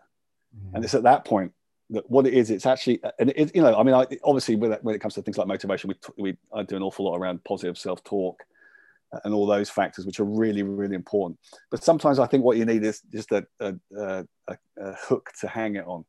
[0.55, 0.75] mm-hmm.
[0.75, 1.51] and it's at that point
[1.89, 2.49] that what it is.
[2.49, 5.15] It's actually, and it, you know, I mean, I, obviously when it, when it comes
[5.15, 8.43] to things like motivation, we we I do an awful lot around positive self talk
[9.23, 11.39] and all those factors, which are really, really important.
[11.69, 15.47] But sometimes I think what you need is just a, a, a, a hook to
[15.47, 16.05] hang it on.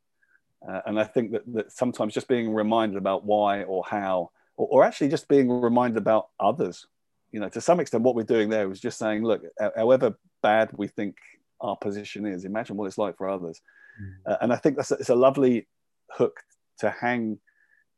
[0.66, 4.68] Uh, and I think that, that sometimes just being reminded about why or how, or,
[4.70, 6.86] or, actually just being reminded about others,
[7.32, 9.42] you know, to some extent, what we're doing there is just saying, look,
[9.76, 11.16] however bad we think
[11.60, 13.60] our position is, imagine what it's like for others.
[14.00, 14.32] Mm.
[14.32, 15.66] Uh, and I think that's a, it's a lovely
[16.10, 16.40] hook
[16.78, 17.38] to hang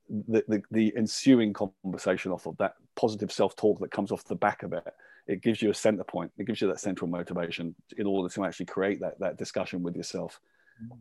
[0.08, 4.34] the, the, the ensuing conversation off of that positive self talk that comes off the
[4.34, 4.84] back of it
[5.26, 6.30] it gives you a center point.
[6.38, 9.96] It gives you that central motivation in order to actually create that that discussion with
[9.96, 10.40] yourself.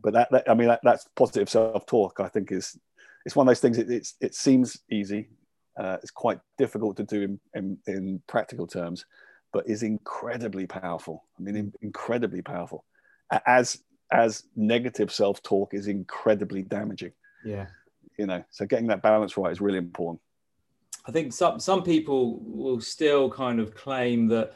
[0.02, 2.20] But that, that I mean, that, that's positive self talk.
[2.20, 2.78] I think is
[3.24, 3.78] it's one of those things.
[3.78, 5.28] It, it's it seems easy.
[5.78, 9.04] Uh, it's quite difficult to do in, in, in, practical terms,
[9.52, 11.24] but is incredibly powerful.
[11.38, 12.84] I mean, in, incredibly powerful.
[13.46, 17.12] As as negative self talk is incredibly damaging.
[17.44, 17.66] Yeah.
[18.18, 20.20] You know, so getting that balance right is really important.
[21.06, 24.54] I think some some people will still kind of claim that,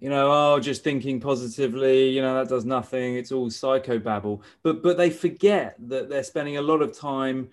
[0.00, 3.16] you know, oh, just thinking positively, you know, that does nothing.
[3.16, 4.40] It's all psychobabble.
[4.62, 7.50] But but they forget that they're spending a lot of time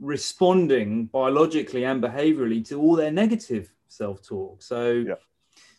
[0.00, 4.60] responding biologically and behaviorally to all their negative self-talk.
[4.60, 5.14] So yeah.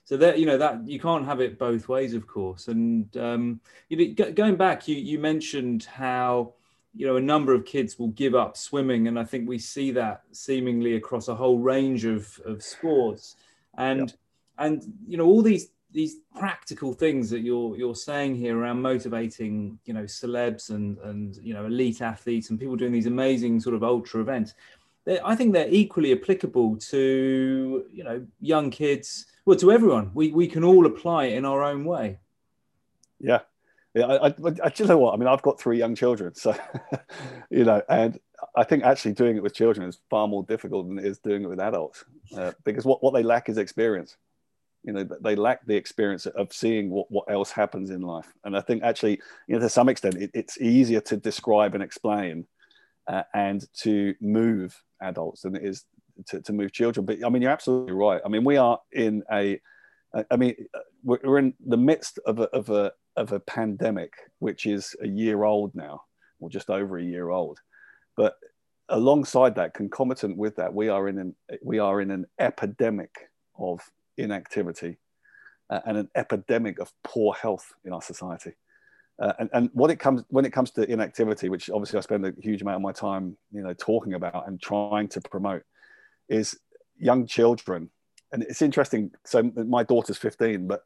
[0.06, 2.69] so that you know that you can't have it both ways, of course.
[2.69, 6.54] And um, you know, going back, you you mentioned how
[6.95, 9.91] you know a number of kids will give up swimming and i think we see
[9.91, 13.36] that seemingly across a whole range of, of sports
[13.78, 14.15] and
[14.58, 14.65] yeah.
[14.65, 19.79] and you know all these these practical things that you're you're saying here around motivating
[19.86, 23.73] you know celebs and and you know elite athletes and people doing these amazing sort
[23.73, 24.53] of ultra events
[25.23, 30.47] i think they're equally applicable to you know young kids well to everyone we we
[30.47, 32.19] can all apply it in our own way
[33.19, 33.39] yeah
[33.95, 35.13] yeah, I, I, I, you know what?
[35.13, 36.53] I mean, I've got three young children, so
[37.49, 38.19] you know, and
[38.53, 41.43] I think actually doing it with children is far more difficult than it is doing
[41.43, 42.03] it with adults,
[42.38, 44.17] uh, because what, what they lack is experience.
[44.86, 48.56] You know, they lack the experience of seeing what, what else happens in life, and
[48.56, 52.45] I think actually, you know, to some extent, it, it's easier to describe and explain,
[53.08, 55.86] uh, and to move adults than it is
[56.28, 57.06] to, to move children.
[57.06, 58.21] But I mean, you're absolutely right.
[58.24, 59.60] I mean, we are in a
[60.32, 64.65] I mean, uh, we're in the midst of a, of a of a pandemic, which
[64.65, 66.04] is a year old now,
[66.39, 67.60] or just over a year old.
[68.15, 68.36] But
[68.89, 73.13] alongside that, concomitant with that, we are in an we are in an epidemic
[73.58, 73.82] of
[74.17, 74.97] inactivity
[75.69, 78.54] uh, and an epidemic of poor health in our society.
[79.17, 82.25] Uh, and, and what it comes when it comes to inactivity, which obviously I spend
[82.25, 85.63] a huge amount of my time, you know, talking about and trying to promote,
[86.28, 86.60] is
[86.97, 87.89] young children.
[88.34, 89.12] And it's interesting.
[89.23, 90.84] So my daughter's 15, but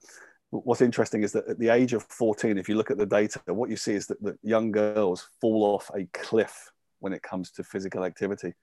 [0.51, 3.41] what's interesting is that at the age of 14, if you look at the data,
[3.47, 7.49] what you see is that, that young girls fall off a cliff when it comes
[7.51, 8.53] to physical activity.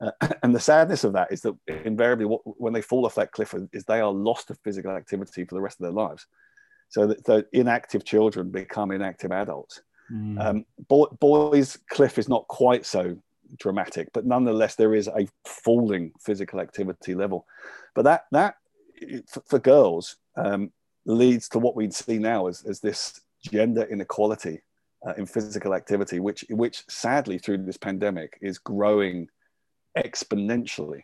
[0.00, 0.10] Uh,
[0.42, 1.54] and the sadness of that is that
[1.84, 5.44] invariably, what, when they fall off that cliff, is they are lost to physical activity
[5.44, 6.26] for the rest of their lives.
[6.88, 9.82] So that the inactive children become inactive adults.
[10.12, 10.44] Mm.
[10.44, 13.16] Um, boy, boys' cliff is not quite so
[13.58, 17.46] dramatic, but nonetheless, there is a falling physical activity level.
[17.94, 18.56] But that that
[19.26, 20.70] for, for girls, um,
[21.06, 24.62] leads to what we'd see now as, as this gender inequality
[25.06, 29.28] uh, in physical activity, which, which sadly through this pandemic is growing
[29.96, 31.02] exponentially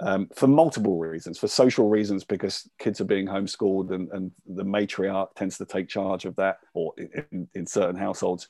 [0.00, 1.38] um, for multiple reasons.
[1.38, 5.88] For social reasons, because kids are being homeschooled and, and the matriarch tends to take
[5.88, 8.48] charge of that, or in, in certain households.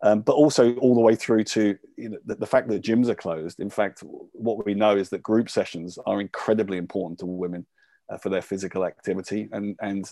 [0.00, 3.08] Um, but also all the way through to you know, the, the, fact that gyms
[3.08, 3.58] are closed.
[3.58, 7.66] In fact, what we know is that group sessions are incredibly important to women
[8.08, 10.10] uh, for their physical activity, and and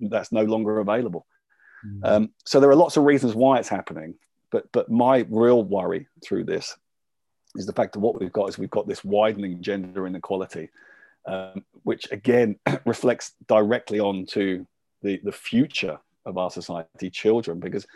[0.00, 1.26] that's no longer available.
[1.86, 2.00] Mm.
[2.02, 4.14] Um, so there are lots of reasons why it's happening,
[4.50, 6.76] but but my real worry through this
[7.56, 10.68] is the fact that what we've got is we've got this widening gender inequality,
[11.26, 14.64] um, which again reflects directly onto
[15.02, 17.86] the the future of our society, children, because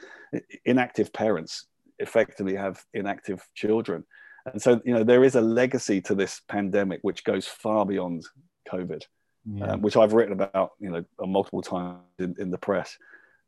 [0.64, 1.66] inactive parents
[1.98, 4.04] effectively have inactive children.
[4.46, 8.24] And so, you know, there is a legacy to this pandemic which goes far beyond
[8.70, 9.02] COVID
[9.52, 9.72] yeah.
[9.72, 12.96] um, which I've written about, you know, multiple times in, in the press,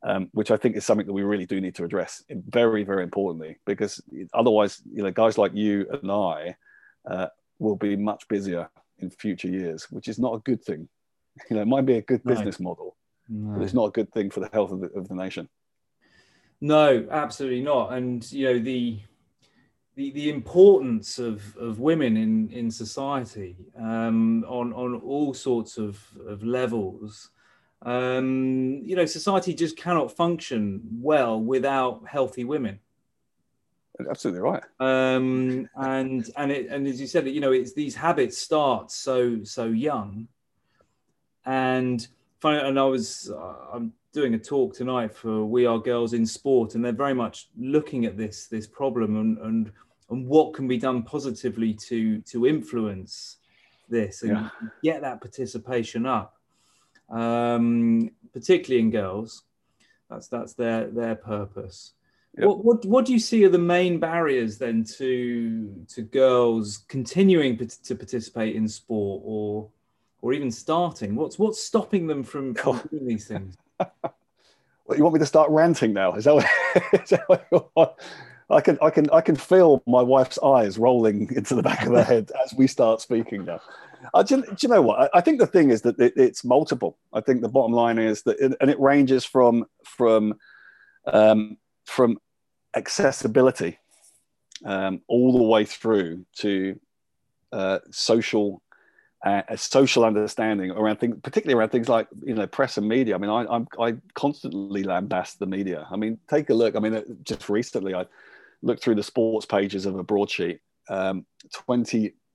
[0.03, 3.03] um, which I think is something that we really do need to address very, very
[3.03, 6.57] importantly, because otherwise, you know, guys like you and I
[7.11, 7.27] uh,
[7.59, 10.89] will be much busier in future years, which is not a good thing.
[11.51, 12.71] You know, it might be a good business no.
[12.71, 12.97] model,
[13.29, 13.59] no.
[13.59, 15.51] but it's not a good thing for the health of the, of the nation.
[16.63, 17.93] No, absolutely not.
[17.93, 19.01] And you know the
[19.97, 25.99] the, the importance of, of women in, in society um, on, on all sorts of,
[26.27, 27.31] of levels.
[27.87, 32.81] Um, you know, society just cannot function well without healthy women.
[34.11, 34.63] Absolutely right.
[34.81, 39.45] Um, and and it, and as you said, you know, it's these habits start so
[39.45, 40.27] so young.
[41.47, 42.07] And
[42.43, 46.75] and I was uh, I'm doing a talk tonight for We Are Girls in Sport,
[46.75, 49.73] and they're very much looking at this this problem and and
[50.11, 53.37] and what can be done positively to to influence
[53.89, 54.49] this and yeah.
[54.83, 56.36] get that participation up
[57.11, 59.43] um, particularly in girls
[60.11, 61.93] that's that's their their purpose
[62.37, 62.47] yep.
[62.47, 67.57] what, what what do you see are the main barriers then to to girls continuing
[67.59, 69.69] to participate in sport or
[70.23, 71.15] or even starting?
[71.15, 73.57] What's what's stopping them from, from doing these things?
[74.89, 76.15] Well, you want me to start ranting now?
[76.15, 76.47] Is that what,
[77.03, 77.91] is that what you want?
[78.49, 81.93] I can, I can, I can feel my wife's eyes rolling into the back of
[81.93, 83.61] her head as we start speaking now.
[84.15, 85.01] Uh, do, do, you know what?
[85.01, 86.99] I, I, think the thing is that it, it's multiple.
[87.13, 90.35] I think the bottom line is that, it, and it ranges from from
[91.07, 92.19] um, from
[92.75, 93.79] accessibility
[94.65, 96.79] um, all the way through to
[97.53, 98.63] uh, social
[99.25, 103.15] uh, a social understanding around things, particularly around things like you know press and media.
[103.15, 105.87] I mean, I, I'm, i constantly lambast the media.
[105.91, 106.77] I mean, take a look.
[106.77, 108.07] I mean, just recently I
[108.63, 110.61] looked through the sports pages of a broadsheet.
[110.89, 111.27] Um,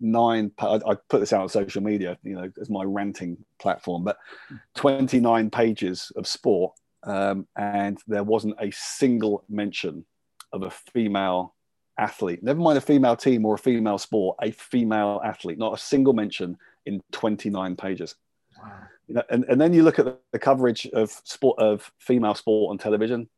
[0.01, 0.51] 29.
[0.57, 4.17] I, I put this out on social media, you know, as my ranting platform, but
[4.75, 6.73] 29 pages of sport,
[7.03, 10.05] um, and there wasn't a single mention
[10.53, 11.55] of a female
[11.97, 12.43] athlete.
[12.43, 15.57] Never mind a female team or a female sport, a female athlete.
[15.57, 18.15] Not a single mention in 29 pages.
[18.61, 18.71] Wow.
[19.07, 22.35] You know, and, and then you look at the, the coverage of sport of female
[22.35, 23.29] sport on television.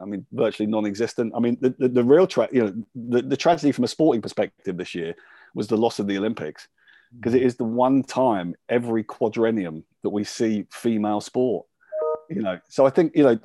[0.00, 1.32] I mean, virtually non-existent.
[1.34, 4.22] I mean, the, the, the real tra- you know, the, the tragedy from a sporting
[4.22, 5.16] perspective this year
[5.54, 6.68] was the loss of the Olympics
[7.16, 11.66] because it is the one time every quadrennium that we see female sport.
[12.28, 13.38] You know, so I think you know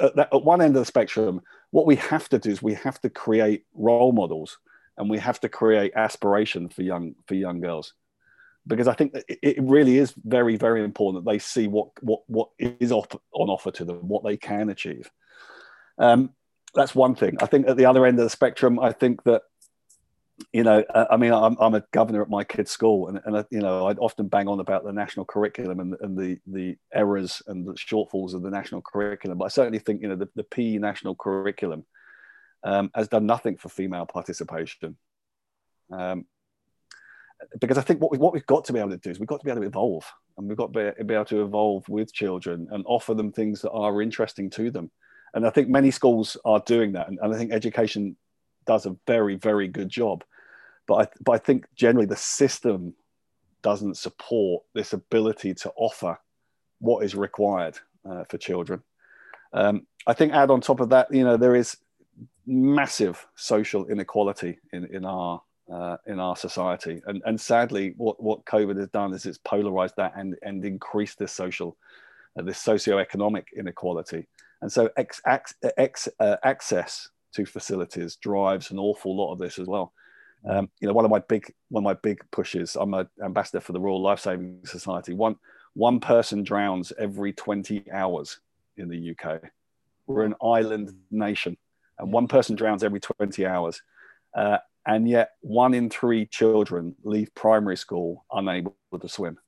[0.00, 2.74] at, that, at one end of the spectrum, what we have to do is we
[2.74, 4.58] have to create role models
[4.96, 7.92] and we have to create aspiration for young for young girls
[8.66, 12.48] because I think it really is very, very important that they see what what what
[12.58, 15.10] is off, on offer to them, what they can achieve.
[15.98, 16.30] Um,
[16.74, 17.36] that's one thing.
[17.40, 19.42] I think at the other end of the spectrum, I think that
[20.52, 23.60] you know, I mean, I'm, I'm a governor at my kid's school, and, and you
[23.60, 27.66] know, I'd often bang on about the national curriculum and, and the the errors and
[27.66, 29.38] the shortfalls of the national curriculum.
[29.38, 31.86] But I certainly think you know the, the PE national curriculum
[32.64, 34.96] um, has done nothing for female participation.
[35.90, 36.26] Um,
[37.60, 39.26] because I think what, we, what we've got to be able to do is we've
[39.26, 40.04] got to be able to evolve
[40.38, 43.62] and we've got to be, be able to evolve with children and offer them things
[43.62, 44.90] that are interesting to them.
[45.34, 47.08] And I think many schools are doing that.
[47.08, 48.16] And, and I think education
[48.66, 50.24] does a very, very good job.
[50.86, 52.94] But I, but I think generally the system
[53.62, 56.18] doesn't support this ability to offer
[56.80, 57.78] what is required
[58.08, 58.82] uh, for children.
[59.52, 61.76] Um, I think add on top of that, you know, there is
[62.46, 67.00] massive social inequality in, in our uh, in our society.
[67.06, 71.18] And, and sadly, what, what COVID has done is it's polarized that and, and increased
[71.18, 71.76] this social,
[72.38, 74.26] uh, this socioeconomic inequality.
[74.60, 79.58] And so ex, ex, ex, uh, access to facilities drives an awful lot of this
[79.58, 79.92] as well.
[80.48, 82.76] Um, you know, one of my big one of my big pushes.
[82.76, 85.14] I'm an ambassador for the Royal Life Saving Society.
[85.14, 85.36] One
[85.74, 88.40] one person drowns every 20 hours
[88.76, 89.40] in the UK.
[90.06, 91.56] We're an island nation,
[91.98, 93.80] and one person drowns every 20 hours.
[94.34, 99.38] Uh, and yet one in three children leave primary school unable to swim.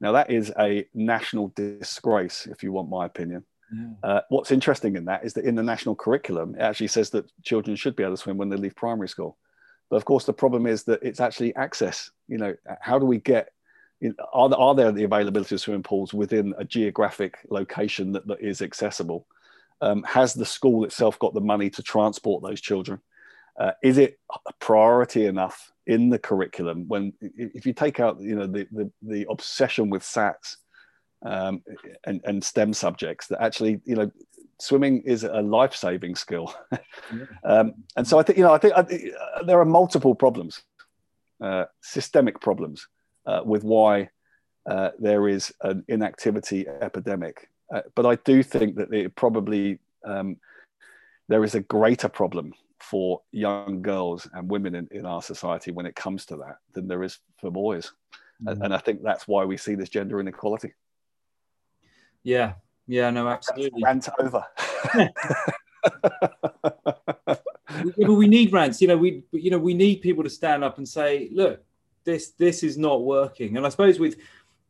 [0.00, 3.44] Now, that is a national disgrace, if you want my opinion.
[4.02, 7.30] Uh, what's interesting in that is that in the national curriculum, it actually says that
[7.42, 9.36] children should be able to swim when they leave primary school.
[9.90, 12.10] But of course, the problem is that it's actually access.
[12.28, 13.52] You know, how do we get,
[14.32, 18.40] are, there, are there the availability of swimming pools within a geographic location that, that
[18.40, 19.26] is accessible?
[19.80, 23.00] Um, has the school itself got the money to transport those children?
[23.58, 28.36] Uh, is it a priority enough in the curriculum when if you take out you
[28.36, 30.56] know the the, the obsession with SATs
[31.22, 31.62] um,
[32.04, 34.10] and, and STEM subjects that actually you know
[34.60, 36.52] swimming is a life-saving skill
[37.44, 39.12] um, and so I think you know I think, I think
[39.46, 40.62] there are multiple problems
[41.40, 42.88] uh, systemic problems
[43.26, 44.10] uh, with why
[44.68, 50.38] uh, there is an inactivity epidemic uh, but I do think that it probably um,
[51.28, 55.86] there is a greater problem for young girls and women in, in our society when
[55.86, 57.92] it comes to that than there is for boys.
[58.42, 58.64] Mm.
[58.64, 60.74] And I think that's why we see this gender inequality.
[62.22, 62.54] Yeah,
[62.88, 63.82] yeah, no, absolutely.
[63.84, 64.44] Rant over.
[67.96, 68.80] but we need rants.
[68.80, 71.62] You know, we you know we need people to stand up and say, look,
[72.04, 73.56] this this is not working.
[73.56, 74.16] And I suppose with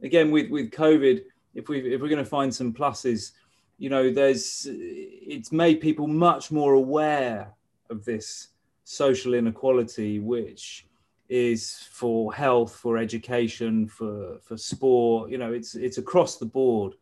[0.02, 1.22] again with with COVID,
[1.54, 3.32] if we if we're going to find some pluses,
[3.78, 7.54] you know, there's it's made people much more aware
[7.88, 8.48] of this
[8.82, 10.86] social inequality, which
[11.28, 15.30] is for health, for education, for for sport.
[15.30, 16.94] You know, it's it's across the board,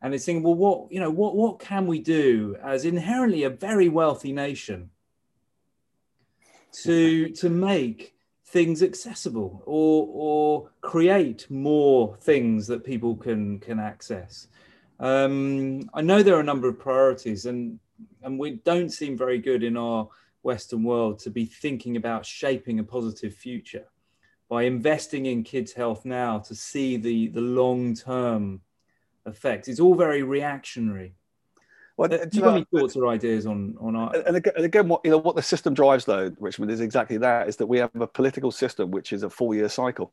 [0.00, 3.50] and it's saying, well, what you know, what what can we do as inherently a
[3.50, 4.90] very wealthy nation
[6.84, 8.14] to to make
[8.46, 14.48] things accessible or or create more things that people can can access.
[15.00, 17.78] Um, I know there are a number of priorities, and
[18.22, 20.08] and we don't seem very good in our
[20.42, 23.86] Western world to be thinking about shaping a positive future.
[24.48, 28.60] by investing in kids' health now to see the the long term
[29.28, 29.68] effects.
[29.68, 31.14] It's all very reactionary.
[31.96, 34.14] Well, do you have any thoughts or ideas on on our?
[34.24, 37.16] And again, and again, what you know, what the system drives, though, Richmond, is exactly
[37.18, 40.12] that: is that we have a political system which is a four-year cycle,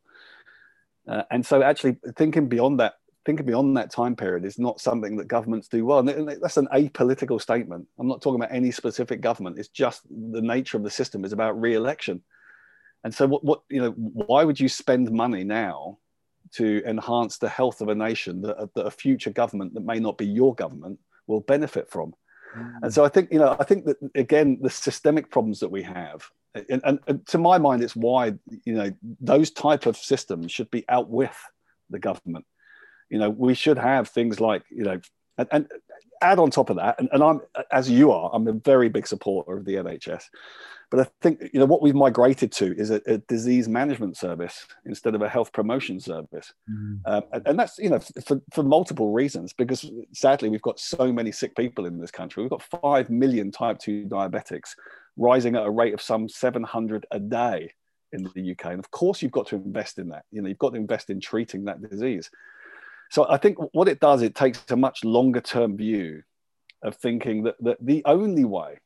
[1.07, 5.15] uh, and so actually thinking beyond that, thinking beyond that time period is not something
[5.17, 5.99] that governments do well.
[5.99, 7.87] And that's an apolitical statement.
[7.99, 9.59] I'm not talking about any specific government.
[9.59, 12.23] It's just the nature of the system is about re-election.
[13.03, 15.99] And so, what, what you know, why would you spend money now
[16.55, 20.17] to enhance the health of a nation that, that a future government that may not
[20.17, 22.13] be your government will benefit from.
[22.55, 22.73] Mm.
[22.83, 25.83] And so I think, you know, I think that again, the systemic problems that we
[25.83, 26.29] have,
[26.69, 28.33] and, and, and, to my mind, it's why,
[28.63, 31.37] you know, those type of systems should be out with
[31.89, 32.45] the government.
[33.09, 35.01] You know, we should have things like, you know,
[35.37, 35.67] and, and
[36.21, 37.41] add on top of that, and, and I'm,
[37.71, 40.23] as you are, I'm a very big supporter of the NHS.
[40.91, 44.65] But I think you know what we've migrated to is a, a disease management service
[44.85, 46.99] instead of a health promotion service, mm.
[47.05, 49.53] um, and, and, that's you know for, for multiple reasons.
[49.53, 52.43] Because sadly, we've got so many sick people in this country.
[52.43, 54.75] We've got five million type two diabetics,
[55.17, 57.71] rising at a rate of some 700 a day
[58.11, 58.65] in the UK.
[58.65, 60.25] And of course, you've got to invest in that.
[60.31, 62.29] You know, you've got to invest in treating that disease.
[63.11, 66.23] So I think what it does, it takes a much longer term view
[66.81, 68.79] of thinking that, that the only way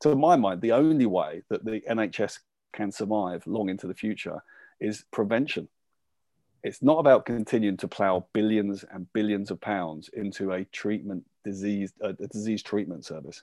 [0.00, 2.40] to my mind, the only way that the NHS
[2.72, 4.42] can survive long into the future
[4.80, 5.68] is prevention.
[6.62, 11.92] It's not about continuing to plow billions and billions of pounds into a treatment disease,
[12.00, 13.42] a disease treatment service.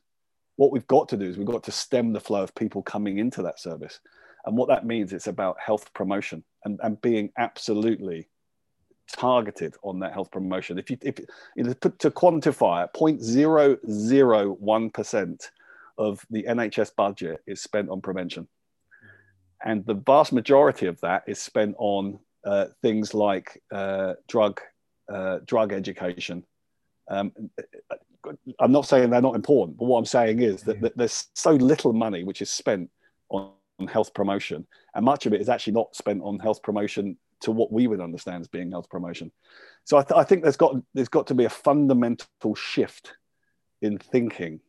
[0.58, 3.18] What we've got to do is we've got to stem the flow of people coming
[3.18, 4.00] into that service.
[4.46, 8.28] And what that means, it's about health promotion and, and being absolutely
[9.08, 10.78] targeted on that health promotion.
[10.78, 11.20] If you, if
[11.56, 15.50] you know, to quantify it, 0.001%
[15.98, 18.48] of the NHS budget is spent on prevention.
[19.64, 24.60] And the vast majority of that is spent on uh, things like uh, drug,
[25.12, 26.44] uh, drug education.
[27.10, 27.32] Um,
[28.60, 31.52] I'm not saying they're not important, but what I'm saying is that, that there's so
[31.52, 32.90] little money which is spent
[33.30, 33.54] on
[33.88, 34.66] health promotion,
[34.96, 38.00] and much of it is actually not spent on health promotion to what we would
[38.00, 39.32] understand as being health promotion.
[39.84, 43.14] So I, th- I think there's got there's got to be a fundamental shift
[43.82, 44.62] in thinking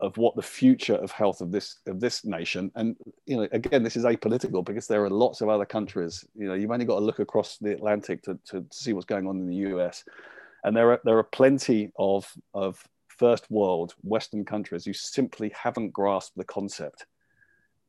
[0.00, 2.96] of what the future of health of this of this nation and
[3.26, 6.54] you know again this is apolitical because there are lots of other countries you know
[6.54, 9.46] you've only got to look across the atlantic to, to see what's going on in
[9.46, 10.04] the us
[10.64, 15.92] and there are there are plenty of of first world western countries who simply haven't
[15.92, 17.04] grasped the concept.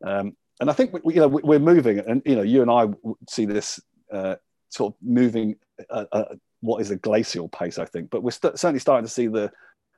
[0.04, 2.88] Um, and i think we, you know we're moving and you know you and i
[3.30, 3.80] see this
[4.12, 4.36] uh,
[4.70, 5.56] sort of moving
[5.90, 6.26] uh, uh,
[6.62, 9.52] what is a glacial pace i think but we're st- certainly starting to see the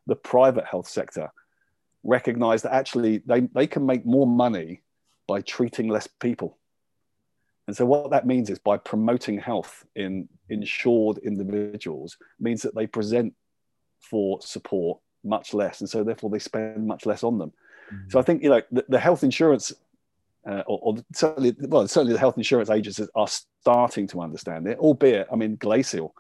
[0.08, 1.32] the private health sector
[2.04, 4.82] recognize that actually they, they can make more money
[5.28, 6.58] by treating less people.
[7.68, 12.88] And so what that means is by promoting health in insured individuals means that they
[12.88, 13.34] present
[14.00, 15.80] for support much less.
[15.80, 17.54] And so therefore they spend much less on them.
[17.94, 18.10] Mm-hmm.
[18.10, 19.72] So I think, you know, the, the health insurance
[20.46, 24.80] uh, or, or, certainly, well, certainly the health insurance agencies are starting to understand it,
[24.80, 26.16] albeit, I mean, glacial.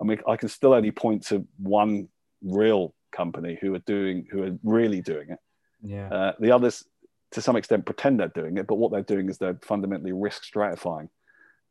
[0.00, 2.08] I mean, I can still only point to one
[2.40, 5.38] real company who are doing who are really doing it.
[5.82, 6.08] Yeah.
[6.08, 6.84] Uh, the others,
[7.32, 10.42] to some extent, pretend they're doing it, but what they're doing is they're fundamentally risk
[10.44, 11.08] stratifying.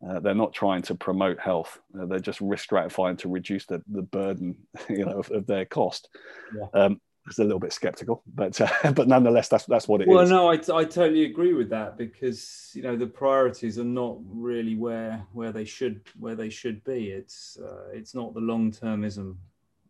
[0.08, 1.80] Uh, they're not trying to promote health.
[2.00, 4.56] Uh, they're just risk stratifying to reduce the, the burden,
[4.90, 6.10] you know, of, of their cost.
[6.56, 6.86] Yeah.
[6.86, 10.22] Um, it's a little bit skeptical, but uh, but nonetheless, that's that's what it well,
[10.22, 10.32] is.
[10.32, 14.18] well, no, I, I totally agree with that because you know the priorities are not
[14.24, 17.10] really where where they should where they should be.
[17.10, 19.36] It's uh, it's not the long termism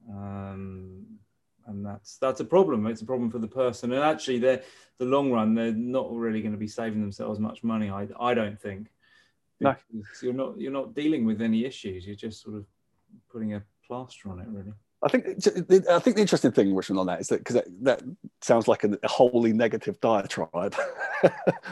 [0.10, 1.06] um,
[1.68, 2.88] and that's that's a problem.
[2.88, 4.64] It's a problem for the person, and actually, they're
[4.98, 5.54] the long run.
[5.54, 7.90] They're not really going to be saving themselves much money.
[7.90, 8.88] I I don't think.
[9.60, 9.76] No.
[10.22, 12.06] You're not you're not dealing with any issues.
[12.06, 12.66] You're just sort of
[13.32, 14.74] putting a plaster on it, really.
[15.04, 18.02] I think I think the interesting thing, Richmond, on that is that because that, that,
[18.42, 20.76] sounds like a, a wholly negative diatribe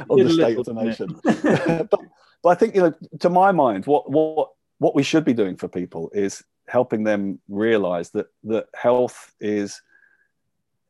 [0.10, 1.20] on the state of the nation.
[1.90, 2.00] but,
[2.44, 5.56] but I think you know, to my mind, what what what we should be doing
[5.56, 9.82] for people is helping them realize that that health is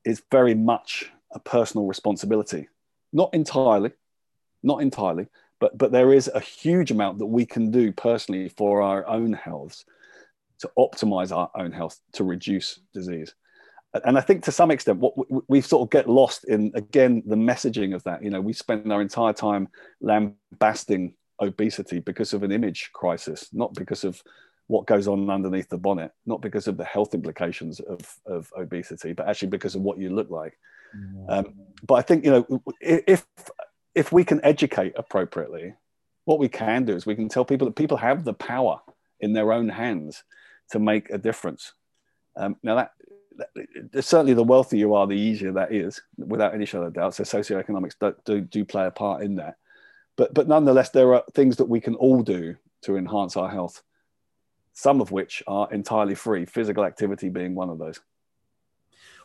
[0.06, 2.70] is very much a personal responsibility.
[3.12, 3.91] Not entirely
[4.66, 5.28] not entirely
[5.60, 9.32] but but there is a huge amount that we can do personally for our own
[9.32, 9.86] health
[10.60, 13.34] to optimize our own health to reduce disease.
[14.03, 15.14] And i think to some extent what
[15.49, 18.24] we sort of get lost in again the messaging of that.
[18.24, 19.70] You know we spend our entire time
[20.01, 24.22] lambasting obesity because of an image crisis not because of
[24.68, 29.13] what goes on underneath the bonnet, not because of the health implications of, of obesity,
[29.13, 30.57] but actually because of what you look like.
[31.30, 31.53] Um,
[31.86, 33.26] but I think you know if
[33.93, 35.74] if we can educate appropriately,
[36.26, 38.82] what we can do is we can tell people that people have the power
[39.20, 40.24] in their own hands
[40.72, 41.74] to make a difference.
[42.36, 42.91] Um, now that,
[43.91, 47.16] that, certainly the wealthier you are, the easier that is, without any shadow of doubt.
[47.16, 49.55] So socioeconomics do, do, do play a part in that.
[50.18, 53.84] But but nonetheless, there are things that we can all do to enhance our health.
[54.76, 56.45] Some of which are entirely free.
[56.45, 57.99] Physical activity being one of those.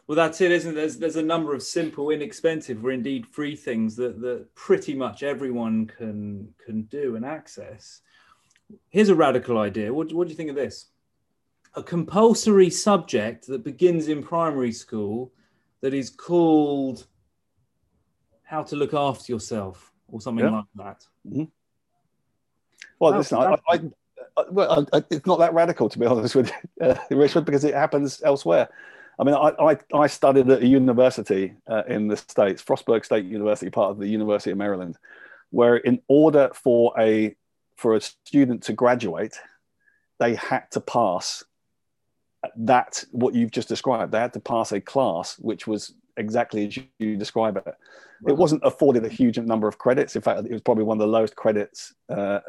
[0.06, 0.74] Well, that's it, isn't it?
[0.74, 5.22] There's, there's a number of simple, inexpensive, or indeed free things that, that pretty much
[5.22, 8.00] everyone can can do and access.
[8.88, 9.92] Here's a radical idea.
[9.92, 10.86] What, what do you think of this?
[11.74, 15.32] A compulsory subject that begins in primary school
[15.80, 17.06] that is called
[18.44, 20.50] how to look after yourself or something yeah.
[20.50, 21.04] like that.
[21.28, 21.44] Mm-hmm.
[22.98, 23.80] Well, listen, I, I, I,
[24.50, 28.22] well, it's not that radical to be honest with you, uh, Richard, because it happens
[28.22, 28.68] elsewhere.
[29.18, 33.26] I mean, I, I, I studied at a university uh, in the States, Frostburg State
[33.26, 34.96] University, part of the University of Maryland,
[35.50, 37.36] where in order for a
[37.76, 39.38] for a student to graduate,
[40.18, 41.44] they had to pass
[42.56, 44.12] that what you've just described.
[44.12, 47.74] They had to pass a class which was exactly as you describe it.
[48.28, 50.14] It wasn't afforded a huge number of credits.
[50.14, 52.40] In fact, it was probably one of the lowest credits uh,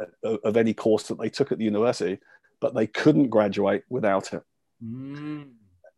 [0.43, 2.19] of any course that they took at the university,
[2.59, 4.43] but they couldn't graduate without it.
[4.83, 5.51] Mm.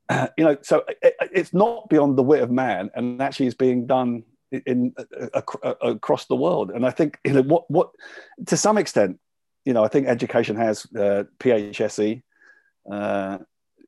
[0.38, 3.88] you know, so it, it's not beyond the wit of man, and actually is being
[3.88, 6.72] done in, in uh, across the world.
[6.72, 7.92] And I think you know what what
[8.48, 9.20] to some extent,
[9.66, 12.22] you know, I think education has uh, PHSE,
[12.92, 13.38] uh,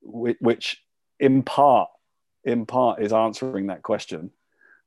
[0.01, 0.81] which, which
[1.19, 1.89] in part
[2.45, 4.31] in part is answering that question.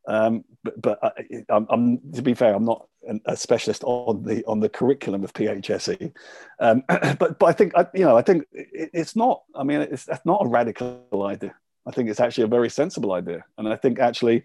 [0.07, 1.17] Um, but, but
[1.51, 2.87] I'm, I'm, to be fair, I'm not
[3.27, 6.13] a specialist on the on the curriculum of PHSE.
[6.61, 9.43] Um, but but I think you know I think it, it's not.
[9.55, 11.55] I mean, it's that's not a radical idea.
[11.87, 14.45] I think it's actually a very sensible idea, and I think actually,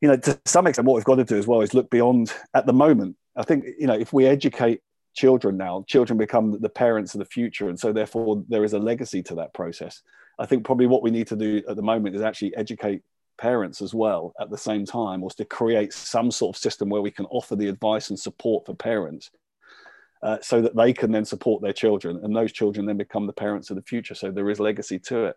[0.00, 2.32] you know, to some extent, what we've got to do as well is look beyond.
[2.54, 4.82] At the moment, I think you know if we educate
[5.14, 8.78] children now, children become the parents of the future, and so therefore there is a
[8.78, 10.02] legacy to that process.
[10.38, 13.02] I think probably what we need to do at the moment is actually educate
[13.38, 17.02] parents as well at the same time was to create some sort of system where
[17.02, 19.30] we can offer the advice and support for parents
[20.22, 23.32] uh, so that they can then support their children and those children then become the
[23.32, 24.14] parents of the future.
[24.14, 25.36] So there is legacy to it.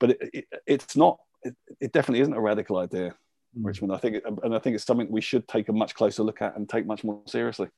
[0.00, 3.10] But it, it, it's not it, it, definitely isn't a radical idea
[3.56, 3.64] mm.
[3.64, 3.92] richmond.
[3.92, 6.56] I think and i think it's something we should take a much closer look at
[6.56, 7.68] and take much more seriously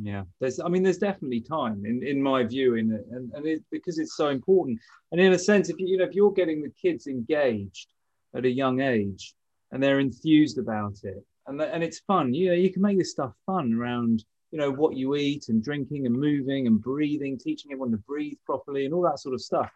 [0.00, 0.24] yeah.
[0.40, 3.64] There's i mean there's definitely time in in my view in it and, and it,
[3.70, 4.78] because it's so important.
[5.12, 7.92] And in a sense if you, you know if you're getting the kids engaged
[8.34, 9.34] at a young age
[9.72, 13.10] and they're enthused about it and, and it's fun you know you can make this
[13.10, 17.72] stuff fun around you know what you eat and drinking and moving and breathing teaching
[17.72, 19.70] everyone to breathe properly and all that sort of stuff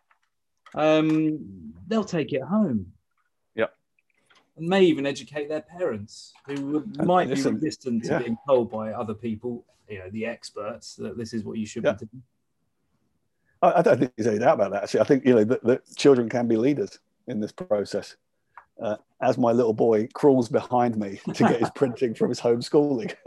[0.74, 2.86] um, they'll take it home
[4.60, 8.18] and may even educate their parents who might Listen, be resistant to yeah.
[8.18, 11.84] being told by other people you know the experts that this is what you should
[11.84, 11.92] yeah.
[11.92, 12.22] be doing
[13.62, 14.84] I, don't think there's any doubt about that.
[14.84, 18.16] Actually, I think you know that, that children can be leaders in this process
[18.80, 23.14] uh, as my little boy crawls behind me to get his printing from his homeschooling.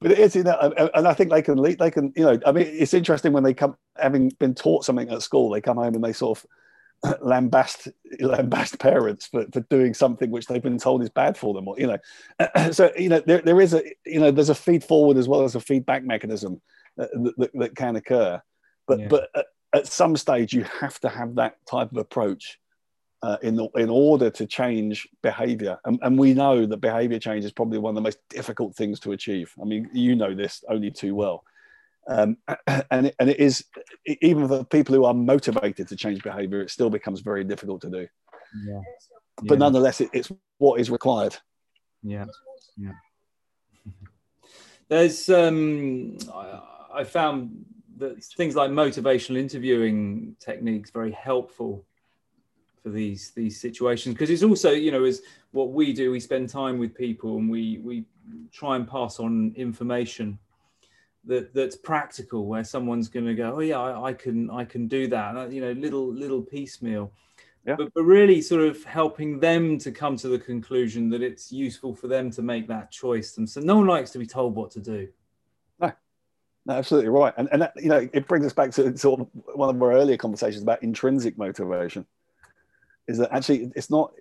[0.00, 2.38] but it is, you know, and I think they can lead, they can, you know,
[2.44, 5.78] I mean, it's interesting when they come, having been taught something at school, they come
[5.78, 6.46] home and they sort of
[7.04, 11.68] lambast, lambast parents for, for doing something which they've been told is bad for them,
[11.68, 14.82] or, you know, so, you know, there, there is a, you know, there's a feed
[14.84, 16.60] forward as well as a feedback mechanism
[16.96, 18.40] that, that, that can occur.
[18.86, 19.08] But, yeah.
[19.08, 19.42] but uh,
[19.74, 22.58] at some stage you have to have that type of approach
[23.22, 25.78] uh, in, in order to change behavior.
[25.84, 29.00] And, and, we know that behavior change is probably one of the most difficult things
[29.00, 29.52] to achieve.
[29.60, 31.42] I mean, you know this only too well.
[32.08, 32.38] Um,
[32.90, 33.64] and, it, and it is,
[34.06, 37.90] even for people who are motivated to change behavior, it still becomes very difficult to
[37.90, 38.08] do.
[38.66, 38.80] Yeah.
[39.42, 39.58] But yeah.
[39.58, 41.36] nonetheless, it, it's what is required.
[42.02, 42.24] Yeah.
[42.76, 42.92] Yeah.
[44.88, 46.60] There's, um, I,
[46.94, 47.66] I found
[47.98, 51.84] that things like motivational interviewing techniques very helpful
[52.82, 56.48] for these these situations because it's also you know is what we do we spend
[56.48, 58.04] time with people and we we
[58.52, 60.38] try and pass on information
[61.24, 64.86] that that's practical where someone's going to go oh yeah I, I, can i can
[64.86, 67.12] do that you know little little piecemeal
[67.66, 67.74] yeah.
[67.76, 71.94] but, but really sort of helping them to come to the conclusion that it's useful
[71.94, 74.70] for them to make that choice and so no one likes to be told what
[74.72, 75.08] to do
[76.68, 79.28] no, absolutely right, and and that, you know it brings us back to sort of
[79.54, 82.04] one of our earlier conversations about intrinsic motivation.
[83.06, 84.12] Is that actually it's not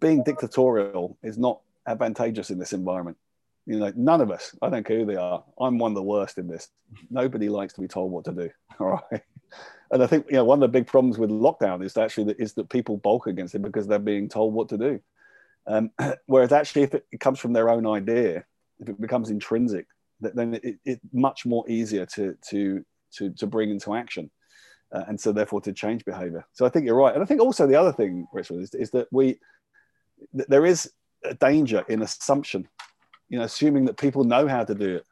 [0.00, 3.16] being dictatorial is not advantageous in this environment.
[3.70, 4.56] You know, none of us.
[4.60, 5.44] I don't care who they are.
[5.60, 6.68] I'm one of the worst in this.
[7.08, 8.50] Nobody likes to be told what to do.
[8.80, 9.22] All right.
[9.92, 12.40] And I think you know one of the big problems with lockdown is actually that
[12.40, 15.00] is that people bulk against it because they're being told what to do.
[15.66, 15.90] Um,
[16.26, 18.44] whereas actually, if it comes from their own idea,
[18.80, 19.86] if it becomes intrinsic,
[20.20, 24.30] then it's it, much more easier to, to, to, to bring into action.
[24.92, 26.44] Uh, and so therefore to change behavior.
[26.52, 27.14] So I think you're right.
[27.14, 29.38] And I think also the other thing, Richard, is, is that we,
[30.32, 30.90] there is
[31.24, 32.68] a danger in assumption,
[33.30, 35.06] you know, assuming that people know how to do it.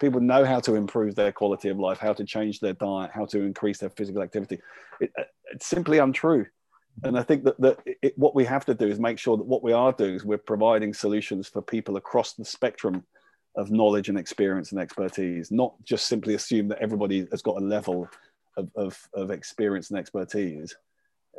[0.00, 3.26] People know how to improve their quality of life, how to change their diet, how
[3.26, 4.58] to increase their physical activity.
[5.00, 6.46] It, uh, it's simply untrue.
[7.02, 9.44] And I think that, that it, what we have to do is make sure that
[9.44, 13.04] what we are doing is we're providing solutions for people across the spectrum
[13.54, 17.64] of knowledge and experience and expertise, not just simply assume that everybody has got a
[17.64, 18.08] level
[18.56, 20.74] of, of, of experience and expertise.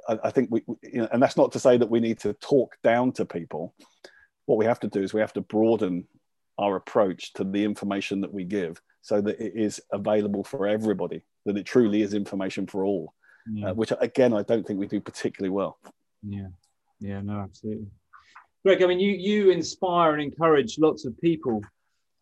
[0.08, 2.34] I, I think we, you know, and that's not to say that we need to
[2.34, 3.74] talk down to people.
[4.46, 6.06] What we have to do is we have to broaden
[6.58, 11.22] our approach to the information that we give so that it is available for everybody,
[11.46, 13.14] that it truly is information for all,
[13.52, 13.70] yeah.
[13.70, 15.78] uh, which again, I don't think we do particularly well.
[16.24, 16.48] Yeah,
[17.00, 17.88] yeah, no, absolutely.
[18.66, 21.62] Greg, I mean, you, you inspire and encourage lots of people.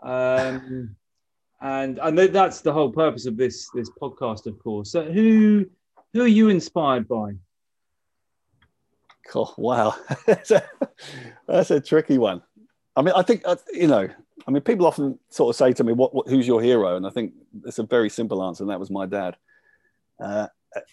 [0.04, 0.96] Um,
[1.62, 4.92] and and that's the whole purpose of this this podcast, of course.
[4.92, 5.66] So who
[6.14, 7.32] who are you inspired by?
[9.34, 9.96] Oh, wow,
[10.28, 10.64] that's, a,
[11.48, 12.44] that's a tricky one.
[12.96, 14.08] I mean, I think uh, you know.
[14.48, 17.06] I mean, people often sort of say to me, "What, what who's your hero?" And
[17.06, 17.34] I think
[17.66, 19.38] it's a very simple answer, and that was my dad,
[20.20, 20.48] uh,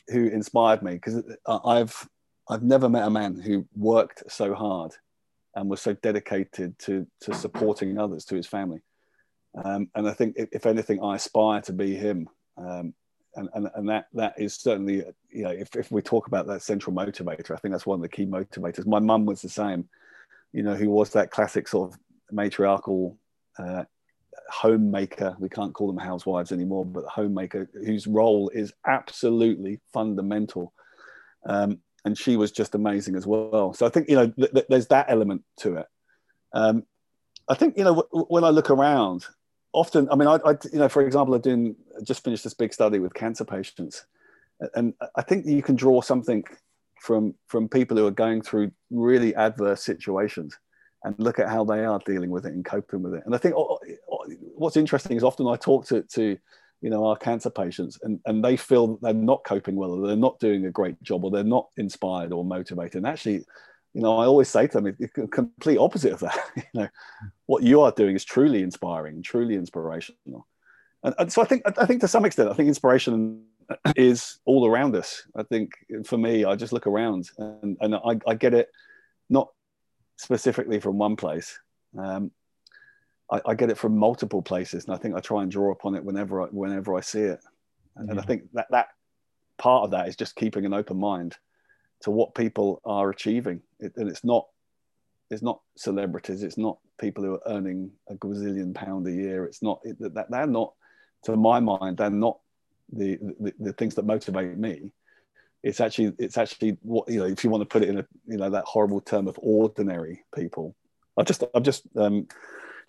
[0.08, 2.08] who inspired me because I've
[2.48, 4.92] I've never met a man who worked so hard
[5.54, 8.80] and was so dedicated to to supporting others, to his family.
[9.64, 12.28] Um, and I think, if, if, anything, I aspire to be him.
[12.56, 12.94] Um,
[13.34, 16.62] and, and, and that that is certainly, you know, if, if we talk about that
[16.62, 18.86] central motivator, I think that's one of the key motivators.
[18.86, 19.88] My mum was the same,
[20.52, 21.98] you know, who was that classic sort of
[22.30, 23.18] matriarchal
[23.58, 23.84] uh,
[24.50, 25.36] homemaker.
[25.38, 30.72] We can't call them housewives anymore, but homemaker whose role is absolutely fundamental.
[31.46, 33.72] Um, and she was just amazing as well.
[33.74, 35.86] So I think, you know, th- th- there's that element to it.
[36.52, 36.84] Um,
[37.48, 39.26] I think, you know, w- when I look around,
[39.72, 42.72] often, I mean, I, I, you know, for example, I doing just finished this big
[42.72, 44.04] study with cancer patients,
[44.74, 46.44] and I think you can draw something
[47.02, 50.56] from from people who are going through really adverse situations
[51.02, 53.24] and look at how they are dealing with it and coping with it.
[53.26, 56.38] And I think oh, oh, oh what's interesting is often I talk to, to
[56.80, 60.16] you know our cancer patients and, and they feel they're not coping well or they're
[60.16, 62.98] not doing a great job or they're not inspired or motivated.
[62.98, 63.44] And actually,
[63.94, 66.38] you know, I always say to them, the complete opposite of that.
[66.56, 66.88] you know,
[67.46, 70.46] what you are doing is truly inspiring, truly inspirational.
[71.04, 73.44] And, and, so I think, I think to some extent, I think inspiration
[73.96, 75.22] is all around us.
[75.36, 75.72] I think
[76.04, 78.70] for me, I just look around and, and I, I get it
[79.28, 79.48] not
[80.16, 81.58] specifically from one place.
[81.98, 82.30] Um,
[83.30, 85.94] I, I, get it from multiple places, and I think I try and draw upon
[85.94, 87.40] it whenever I, whenever I see it.
[87.96, 88.12] And, yeah.
[88.12, 88.88] and I think that that
[89.58, 91.36] part of that is just keeping an open mind
[92.00, 93.62] to what people are achieving.
[93.78, 94.46] It, and it's not
[95.30, 96.42] it's not celebrities.
[96.42, 99.46] It's not people who are earning a gazillion pound a year.
[99.46, 100.74] It's not it, that they're not,
[101.24, 102.38] to my mind, they're not
[102.92, 104.92] the, the, the things that motivate me.
[105.62, 107.26] It's actually it's actually what you know.
[107.26, 110.24] If you want to put it in a you know that horrible term of ordinary
[110.34, 110.74] people.
[111.16, 112.26] I just I've just um,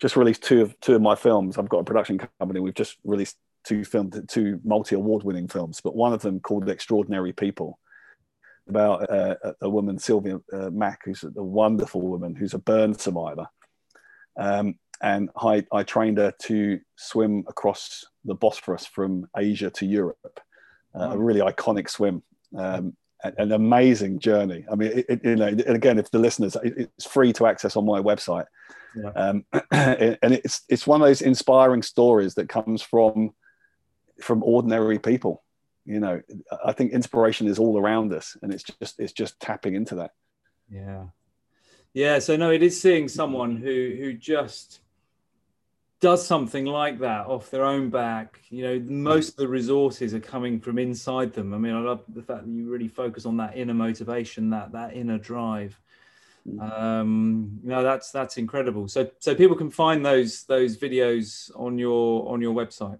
[0.00, 1.56] just released two of two of my films.
[1.56, 2.58] I've got a production company.
[2.58, 6.68] We've just released two films, two multi award winning films, but one of them called
[6.68, 7.78] Extraordinary People
[8.68, 13.46] about uh, a woman, Sylvia uh, Mack, who's a wonderful woman who's a burn survivor.
[14.36, 20.40] Um, and I, I, trained her to swim across the Bosphorus from Asia to Europe,
[20.94, 22.22] uh, a really iconic swim.
[22.56, 22.96] Um,
[23.38, 24.66] an amazing journey.
[24.70, 27.46] I mean, it, it, you know, and again, if the listeners, it, it's free to
[27.46, 28.44] access on my website,
[28.94, 29.10] yeah.
[29.10, 33.32] um, and it's it's one of those inspiring stories that comes from
[34.20, 35.42] from ordinary people
[35.84, 36.20] you know
[36.64, 40.12] i think inspiration is all around us and it's just it's just tapping into that
[40.70, 41.04] yeah
[41.92, 44.80] yeah so no it is seeing someone who who just
[46.04, 50.20] does something like that off their own back you know most of the resources are
[50.20, 53.38] coming from inside them i mean i love the fact that you really focus on
[53.38, 55.80] that inner motivation that that inner drive
[56.46, 56.60] mm.
[56.78, 61.78] um you know that's that's incredible so so people can find those those videos on
[61.78, 62.98] your on your website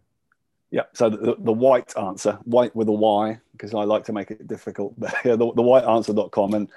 [0.70, 4.32] yeah, so the, the white answer, white with a Y, because I like to make
[4.32, 4.98] it difficult.
[4.98, 6.54] But yeah, the, the whyteanswer.com.
[6.54, 6.68] And,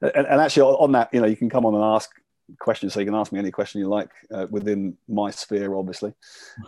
[0.00, 2.10] and, and actually, on that, you know, you can come on and ask
[2.58, 2.92] questions.
[2.92, 6.12] So you can ask me any question you like uh, within my sphere, obviously.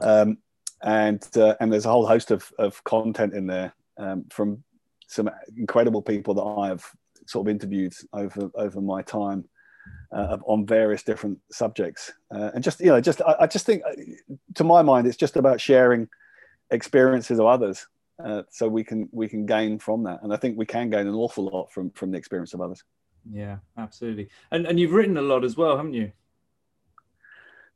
[0.00, 0.38] Um,
[0.82, 4.62] and uh, and there's a whole host of, of content in there um, from
[5.08, 6.88] some incredible people that I've
[7.26, 9.44] sort of interviewed over over my time
[10.12, 12.12] uh, on various different subjects.
[12.32, 13.92] Uh, and just you know, just I, I just think, uh,
[14.54, 16.08] to my mind, it's just about sharing
[16.70, 17.86] experiences of others
[18.24, 21.06] uh, so we can we can gain from that and i think we can gain
[21.06, 22.82] an awful lot from from the experience of others
[23.30, 24.28] Yeah, absolutely.
[24.50, 26.12] And and you've written a lot as well, haven't you?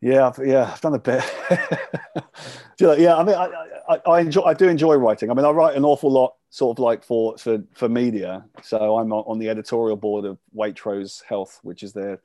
[0.01, 1.23] Yeah, I've, yeah, I've done a bit.
[2.81, 3.49] yeah, I mean, I,
[3.89, 5.31] I, I, enjoy, I do enjoy writing.
[5.31, 8.45] I mean, I write an awful lot, sort of like for for for media.
[8.63, 12.21] So I'm on the editorial board of Waitrose Health, which is their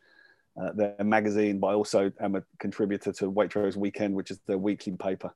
[0.59, 4.57] uh, their magazine, but I also am a contributor to Waitrose Weekend, which is their
[4.57, 5.31] weekly paper.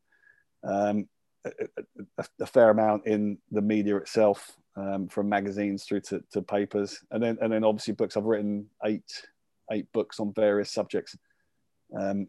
[0.64, 1.08] Um,
[1.46, 1.52] a,
[2.18, 6.99] a, a, fair amount in the media itself, um, from magazines through to, to papers,
[7.11, 8.17] and then and then obviously books.
[8.17, 9.03] I've written eight
[9.72, 11.17] eight books on various subjects.
[11.97, 12.28] Um,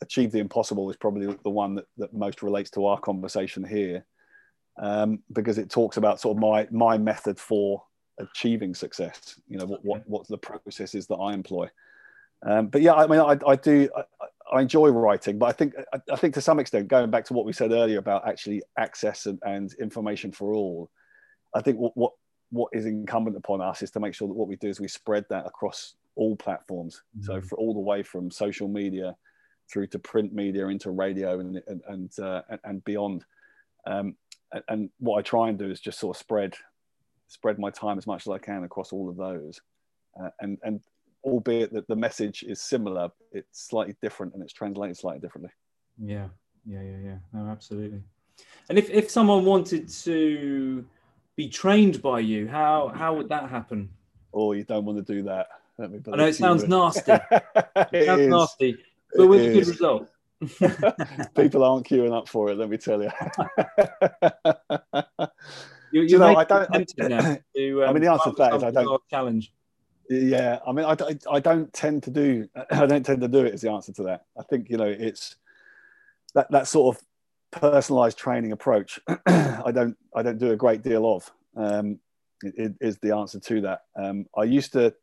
[0.00, 4.04] Achieve the Impossible is probably the one that, that most relates to our conversation here,
[4.80, 7.82] um, because it talks about sort of my my method for
[8.18, 9.40] achieving success.
[9.48, 11.68] You know, what what what the processes that I employ.
[12.44, 13.88] Um, but yeah, I mean, I, I do.
[13.96, 14.02] I,
[14.52, 17.32] I, enjoy writing, but I think I, I, think to some extent, going back to
[17.32, 20.90] what we said earlier about actually access and, and information for all,
[21.54, 22.12] I think what, what
[22.50, 24.88] what is incumbent upon us is to make sure that what we do is we
[24.88, 27.02] spread that across all platforms.
[27.16, 27.26] Mm-hmm.
[27.26, 29.16] So for all the way from social media
[29.72, 33.24] through to print media into radio and and and, uh, and beyond.
[33.86, 34.16] Um,
[34.68, 36.54] and what I try and do is just sort of spread
[37.26, 39.60] spread my time as much as I can across all of those.
[40.20, 40.80] Uh, and and
[41.24, 45.50] albeit that the message is similar, it's slightly different and it's translated slightly differently.
[45.98, 46.28] Yeah,
[46.66, 47.16] yeah, yeah, yeah.
[47.32, 48.02] No, absolutely.
[48.68, 50.84] And if, if someone wanted to
[51.36, 53.90] be trained by you, how how would that happen?
[54.32, 55.48] Oh, you don't want to do that.
[55.78, 57.12] Let me I know it sounds nasty.
[57.92, 58.28] it sounds is.
[58.28, 58.76] nasty,
[59.14, 60.08] but with a good result.
[61.36, 62.58] People aren't queuing up for it.
[62.58, 63.10] Let me tell you.
[65.92, 66.74] you, you know, I don't.
[66.74, 69.52] I, to, um, I mean, the answer to that is I don't challenge.
[70.10, 73.44] Yeah, I mean, I, I, I don't tend to do I don't tend to do
[73.44, 73.54] it.
[73.54, 74.24] Is the answer to that?
[74.38, 75.36] I think you know it's
[76.34, 77.02] that that sort of
[77.60, 79.00] personalized training approach.
[79.26, 81.30] I don't I don't do a great deal of.
[81.56, 81.98] Um,
[82.42, 83.82] it, it is the answer to that.
[83.96, 84.94] Um, I used to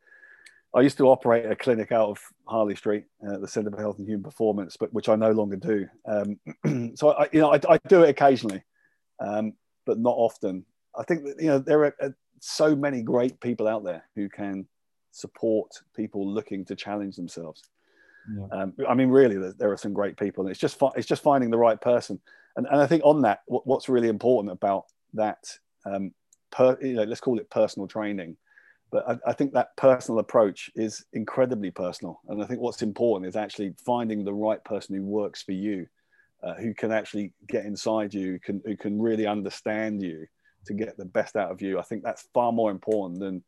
[0.74, 3.98] I used to operate a clinic out of Harley Street, uh, the Centre for Health
[3.98, 5.88] and Human Performance, but which I no longer do.
[6.06, 8.64] Um, so I, you know, I, I, do it occasionally,
[9.20, 9.54] um,
[9.86, 10.66] but not often.
[10.98, 14.30] I think that you know there are uh, so many great people out there who
[14.30, 14.66] can
[15.12, 17.64] support people looking to challenge themselves.
[18.34, 18.46] Yeah.
[18.52, 21.50] Um, I mean, really, there, are some great people, and it's just it's just finding
[21.50, 22.20] the right person.
[22.56, 25.44] And, and I think on that, what, what's really important about that,
[25.86, 26.12] um,
[26.52, 28.38] per, you know, let's call it personal training,
[28.92, 32.20] but I, I, think that personal approach is incredibly personal.
[32.28, 35.88] And I think what's important is actually finding the right person who works for you,
[36.44, 40.28] uh, who can actually get inside you, can who can really understand you
[40.66, 41.80] to get the best out of you.
[41.80, 43.44] I think that's far more important than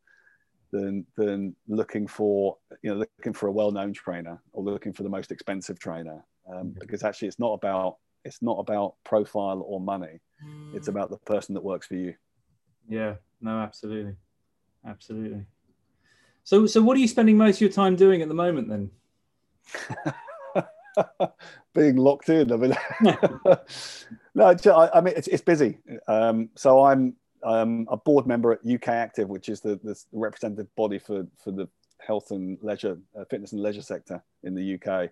[0.72, 5.08] than than looking for you know looking for a well-known trainer or looking for the
[5.08, 10.20] most expensive trainer um, because actually it's not about it's not about profile or money.
[10.74, 10.90] It's mm.
[10.90, 12.14] about the person that works for you.
[12.88, 13.14] Yeah
[13.44, 14.14] no absolutely.
[14.86, 15.44] Absolutely.
[16.42, 18.90] So so what are you spending most of your time doing at the moment then?
[21.74, 22.74] Being locked in i mean.
[24.36, 25.78] No I, I mean it's, it's busy.
[26.08, 27.14] Um, so i'm
[27.44, 31.50] um, a board member at UK Active, which is the, the representative body for, for
[31.50, 31.68] the
[32.00, 35.10] health and leisure, uh, fitness and leisure sector in the UK.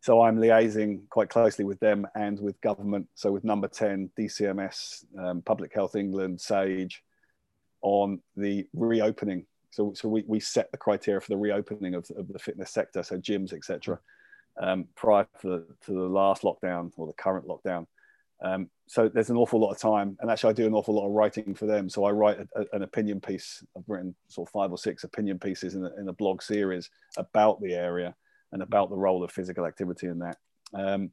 [0.00, 3.08] So I'm liaising quite closely with them and with government.
[3.14, 7.02] So with Number 10, DCMS, um, Public Health England, SAGE,
[7.82, 9.46] on the reopening.
[9.70, 13.02] So, so we, we set the criteria for the reopening of, of the fitness sector,
[13.02, 13.98] so gyms, etc.
[14.60, 17.86] Um, prior to the, to the last lockdown or the current lockdown.
[18.42, 21.06] Um, so there's an awful lot of time, and actually I do an awful lot
[21.06, 21.88] of writing for them.
[21.88, 23.64] So I write a, a, an opinion piece.
[23.76, 26.90] I've written sort of five or six opinion pieces in a, in a blog series
[27.16, 28.14] about the area
[28.52, 30.36] and about the role of physical activity in that.
[30.74, 31.10] Um,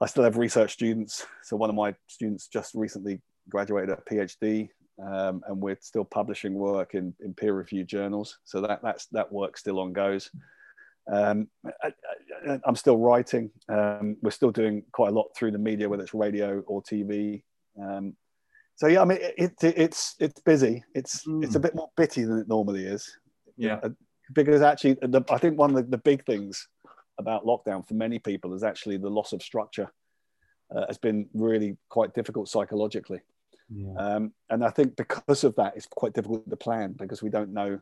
[0.00, 1.26] I still have research students.
[1.42, 4.68] So one of my students just recently graduated a PhD,
[5.04, 8.38] um, and we're still publishing work in, in peer-reviewed journals.
[8.44, 10.30] So that that's that work still on goes.
[11.10, 11.48] Um,
[11.82, 11.92] I,
[12.66, 13.50] am still writing.
[13.68, 17.42] Um, we're still doing quite a lot through the media, whether it's radio or TV.
[17.80, 18.14] Um,
[18.76, 20.84] so yeah, I mean, it, it, it's it's busy.
[20.94, 21.42] It's mm.
[21.42, 23.10] it's a bit more bitty than it normally is.
[23.56, 23.90] Yeah, uh,
[24.34, 26.68] because actually, the, I think one of the, the, big things
[27.18, 29.90] about lockdown for many people is actually the loss of structure.
[30.74, 33.20] Uh, has been really quite difficult psychologically.
[33.70, 33.94] Yeah.
[33.96, 37.54] Um, and I think because of that, it's quite difficult to plan because we don't
[37.54, 37.80] know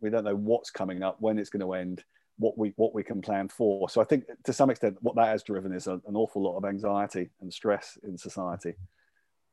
[0.00, 2.04] we don't know what's coming up, when it's going to end
[2.38, 3.88] what we what we can plan for.
[3.88, 6.56] So I think to some extent what that has driven is a, an awful lot
[6.56, 8.74] of anxiety and stress in society.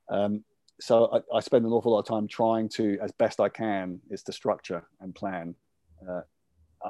[0.10, 0.44] Um,
[0.80, 4.00] so I, I, spend an awful lot of time trying to, as best I can,
[4.10, 5.56] is to structure and plan
[6.08, 6.22] uh,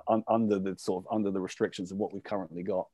[0.08, 2.88] un, under the sort of under the restrictions of what we've currently got,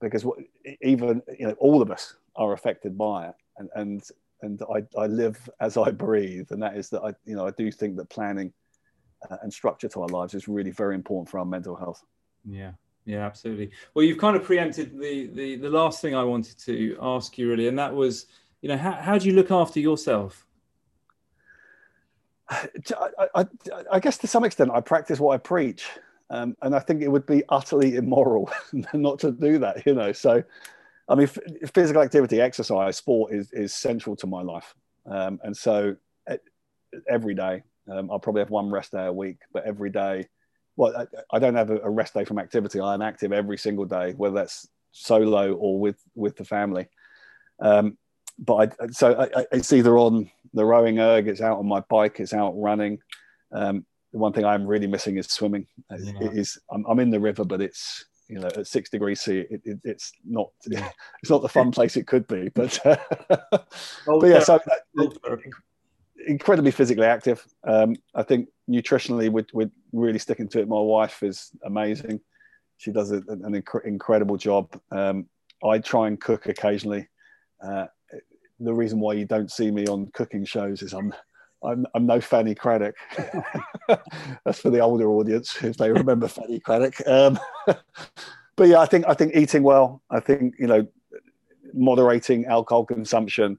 [0.00, 0.38] because what,
[0.80, 4.02] even you know all of us are affected by it, and and
[4.42, 7.50] and I, I live as I breathe, and that is that I you know I
[7.52, 8.52] do think that planning
[9.30, 12.02] uh, and structure to our lives is really very important for our mental health.
[12.48, 12.72] Yeah.
[13.04, 13.70] Yeah, absolutely.
[13.94, 17.50] Well, you've kind of preempted the, the the last thing I wanted to ask you
[17.50, 18.26] really, and that was,
[18.60, 20.46] you know, how, how do you look after yourself?
[22.52, 23.46] I, I,
[23.92, 25.88] I, guess to some extent, I practice what I preach,
[26.30, 28.50] um, and I think it would be utterly immoral
[28.94, 29.86] not to do that.
[29.86, 30.42] You know, so
[31.08, 34.74] I mean, physical activity, exercise, sport is is central to my life,
[35.06, 35.96] um, and so
[37.08, 40.28] every day, um, I'll probably have one rest day a week, but every day,
[40.76, 42.80] well, I, I don't have a rest day from activity.
[42.80, 46.88] I'm active every single day, whether that's solo or with with the family.
[47.60, 47.98] Um,
[48.38, 52.20] but I, so I, it's either on the rowing erg, it's out on my bike,
[52.20, 52.98] it's out running.
[53.52, 55.66] Um, the one thing I'm really missing is swimming.
[55.90, 56.12] Yeah.
[56.20, 59.38] It is I'm, I'm, in the river, but it's you know at six degrees C,
[59.38, 62.48] it, it, it's not it's not the fun place it could be.
[62.50, 62.96] But uh,
[63.50, 64.60] but yeah, so
[64.98, 65.36] uh,
[66.26, 67.44] incredibly physically active.
[67.64, 70.68] Um, I think nutritionally, we're, we're, really sticking to it.
[70.68, 72.20] My wife is amazing.
[72.78, 74.78] She does a, an inc- incredible job.
[74.90, 75.26] Um,
[75.64, 77.08] I try and cook occasionally.
[77.62, 77.86] Uh,
[78.64, 81.12] the reason why you don't see me on cooking shows is I'm
[81.64, 82.94] I'm, I'm no Fanny Cradock.
[84.44, 87.06] That's for the older audience if they remember Fanny Cradock.
[87.06, 87.38] Um,
[88.56, 90.02] but yeah, I think I think eating well.
[90.10, 90.86] I think you know
[91.74, 93.58] moderating alcohol consumption.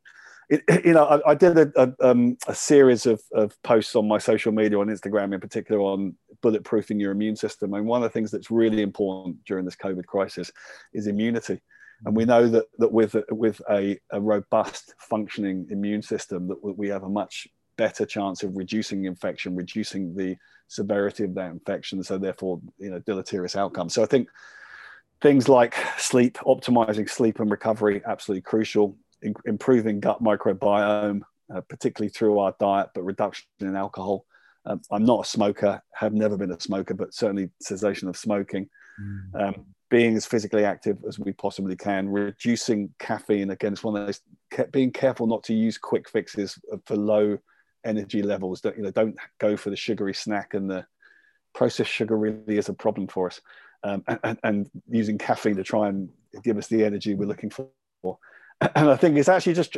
[0.50, 4.08] It, you know, I, I did a, a, um, a, series of, of posts on
[4.08, 7.74] my social media, on Instagram in particular, on bulletproofing your immune system.
[7.74, 10.52] And one of the things that's really important during this COVID crisis
[10.94, 11.62] is immunity.
[12.06, 16.90] And we know that, that with, with a, a robust functioning immune system, that we
[16.90, 17.48] have a much
[17.78, 20.36] better chance of reducing infection, reducing the
[20.68, 22.04] severity of that infection.
[22.04, 23.94] So therefore, you know, deleterious outcomes.
[23.94, 24.28] So I think
[25.22, 28.98] things like sleep, optimizing sleep and recovery, absolutely crucial.
[29.22, 31.22] In, improving gut microbiome,
[31.54, 34.26] uh, particularly through our diet, but reduction in alcohol.
[34.66, 38.70] Um, I'm not a smoker, have never been a smoker, but certainly cessation of smoking.
[39.02, 39.42] Mm.
[39.42, 43.52] Um, being as physically active as we possibly can, reducing caffeine.
[43.52, 44.22] Again, it's one of those
[44.72, 47.38] being careful not to use quick fixes for low
[47.86, 48.60] energy levels.
[48.60, 48.90] Don't you know?
[48.90, 50.84] Don't go for the sugary snack, and the
[51.54, 53.40] processed sugar really is a problem for us.
[53.84, 56.10] Um, and, and, using caffeine to try and
[56.44, 57.70] give us the energy we're looking for.
[58.62, 59.76] And I think it's actually just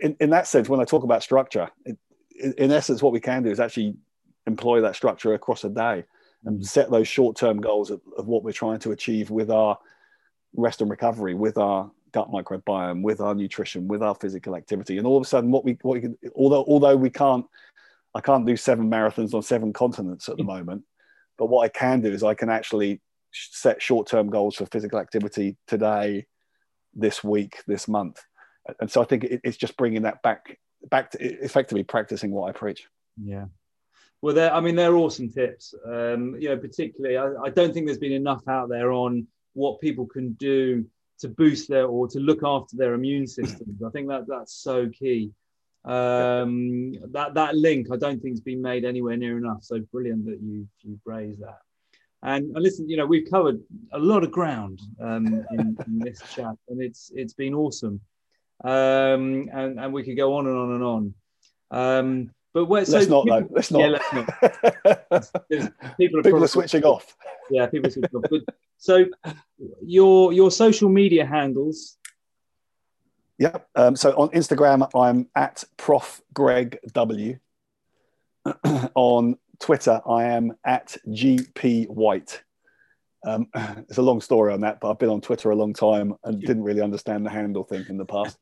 [0.00, 1.96] in, in that sense when I talk about structure, it,
[2.58, 3.94] in essence, what we can do is actually
[4.46, 6.04] employ that structure across a day
[6.46, 9.76] and set those short-term goals of, of what we're trying to achieve with our
[10.54, 15.06] rest and recovery, with our gut microbiome, with our nutrition, with our physical activity, and
[15.06, 17.44] all of a sudden, what we what we can, although although we can't,
[18.14, 20.46] I can't do seven marathons on seven continents at the mm.
[20.46, 20.84] moment,
[21.36, 25.56] but what I can do is I can actually set short-term goals for physical activity
[25.66, 26.26] today,
[26.94, 28.22] this week, this month,
[28.80, 30.58] and so I think it's just bringing that back
[30.90, 32.86] back to effectively practicing what I preach.
[33.20, 33.46] Yeah,
[34.22, 35.74] well, they're, I mean, they're awesome tips.
[35.84, 39.80] Um, you know, particularly, I, I don't think there's been enough out there on what
[39.80, 40.86] people can do
[41.20, 43.82] to boost their or to look after their immune systems.
[43.82, 45.32] I think that that's so key.
[45.84, 49.62] Um, that that link, I don't think has been made anywhere near enough.
[49.62, 51.58] So brilliant that you you raised that.
[52.22, 53.60] And, and listen, you know, we've covered
[53.92, 58.00] a lot of ground um, in, in, this chat, and it's it's been awesome.
[58.64, 61.14] Um, and and we could go on and on and on.
[61.70, 63.48] Um, but where, so let's not people, though.
[63.50, 63.80] Let's not.
[63.80, 63.98] Yeah,
[65.10, 65.50] let's not.
[65.98, 67.14] people are, people are switching off.
[67.50, 68.24] Yeah, people are switching off.
[68.30, 69.04] But, so
[69.84, 71.98] your your social media handles.
[73.36, 73.58] Yeah.
[73.74, 77.38] Um, so on Instagram, I'm at Prof Greg W.
[78.94, 82.42] on Twitter, I am at GP Whyte.
[83.26, 86.14] Um, it's a long story on that, but I've been on Twitter a long time
[86.24, 88.38] and didn't really understand the handle thing in the past.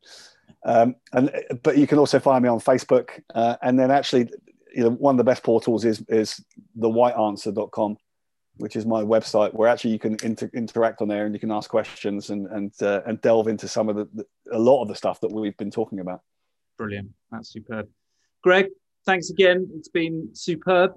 [0.64, 1.30] Um, and
[1.62, 4.30] but you can also find me on Facebook, uh, and then actually,
[4.74, 6.42] you know, one of the best portals is is
[6.78, 7.98] thewhyteanswer.com,
[8.56, 11.52] which is my website where actually you can inter- interact on there and you can
[11.52, 14.88] ask questions and and uh, and delve into some of the, the, a lot of
[14.88, 16.20] the stuff that we've been talking about.
[16.78, 17.88] Brilliant, that's superb.
[18.42, 18.68] Greg,
[19.04, 19.68] thanks again.
[19.76, 20.92] It's been superb.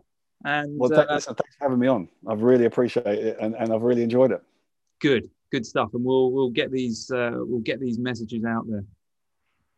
[0.45, 2.07] And well, th- uh, listen, thanks for having me on.
[2.27, 4.41] I've really appreciated it, and, and I've really enjoyed it.
[5.01, 5.89] Good, good stuff.
[5.93, 8.85] And we'll we'll get these uh, we'll get these messages out there.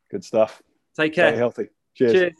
[0.10, 0.62] Good stuff.
[0.98, 1.30] Take care.
[1.32, 1.68] Stay healthy.
[1.96, 2.12] Cheers.
[2.14, 2.34] Cheers.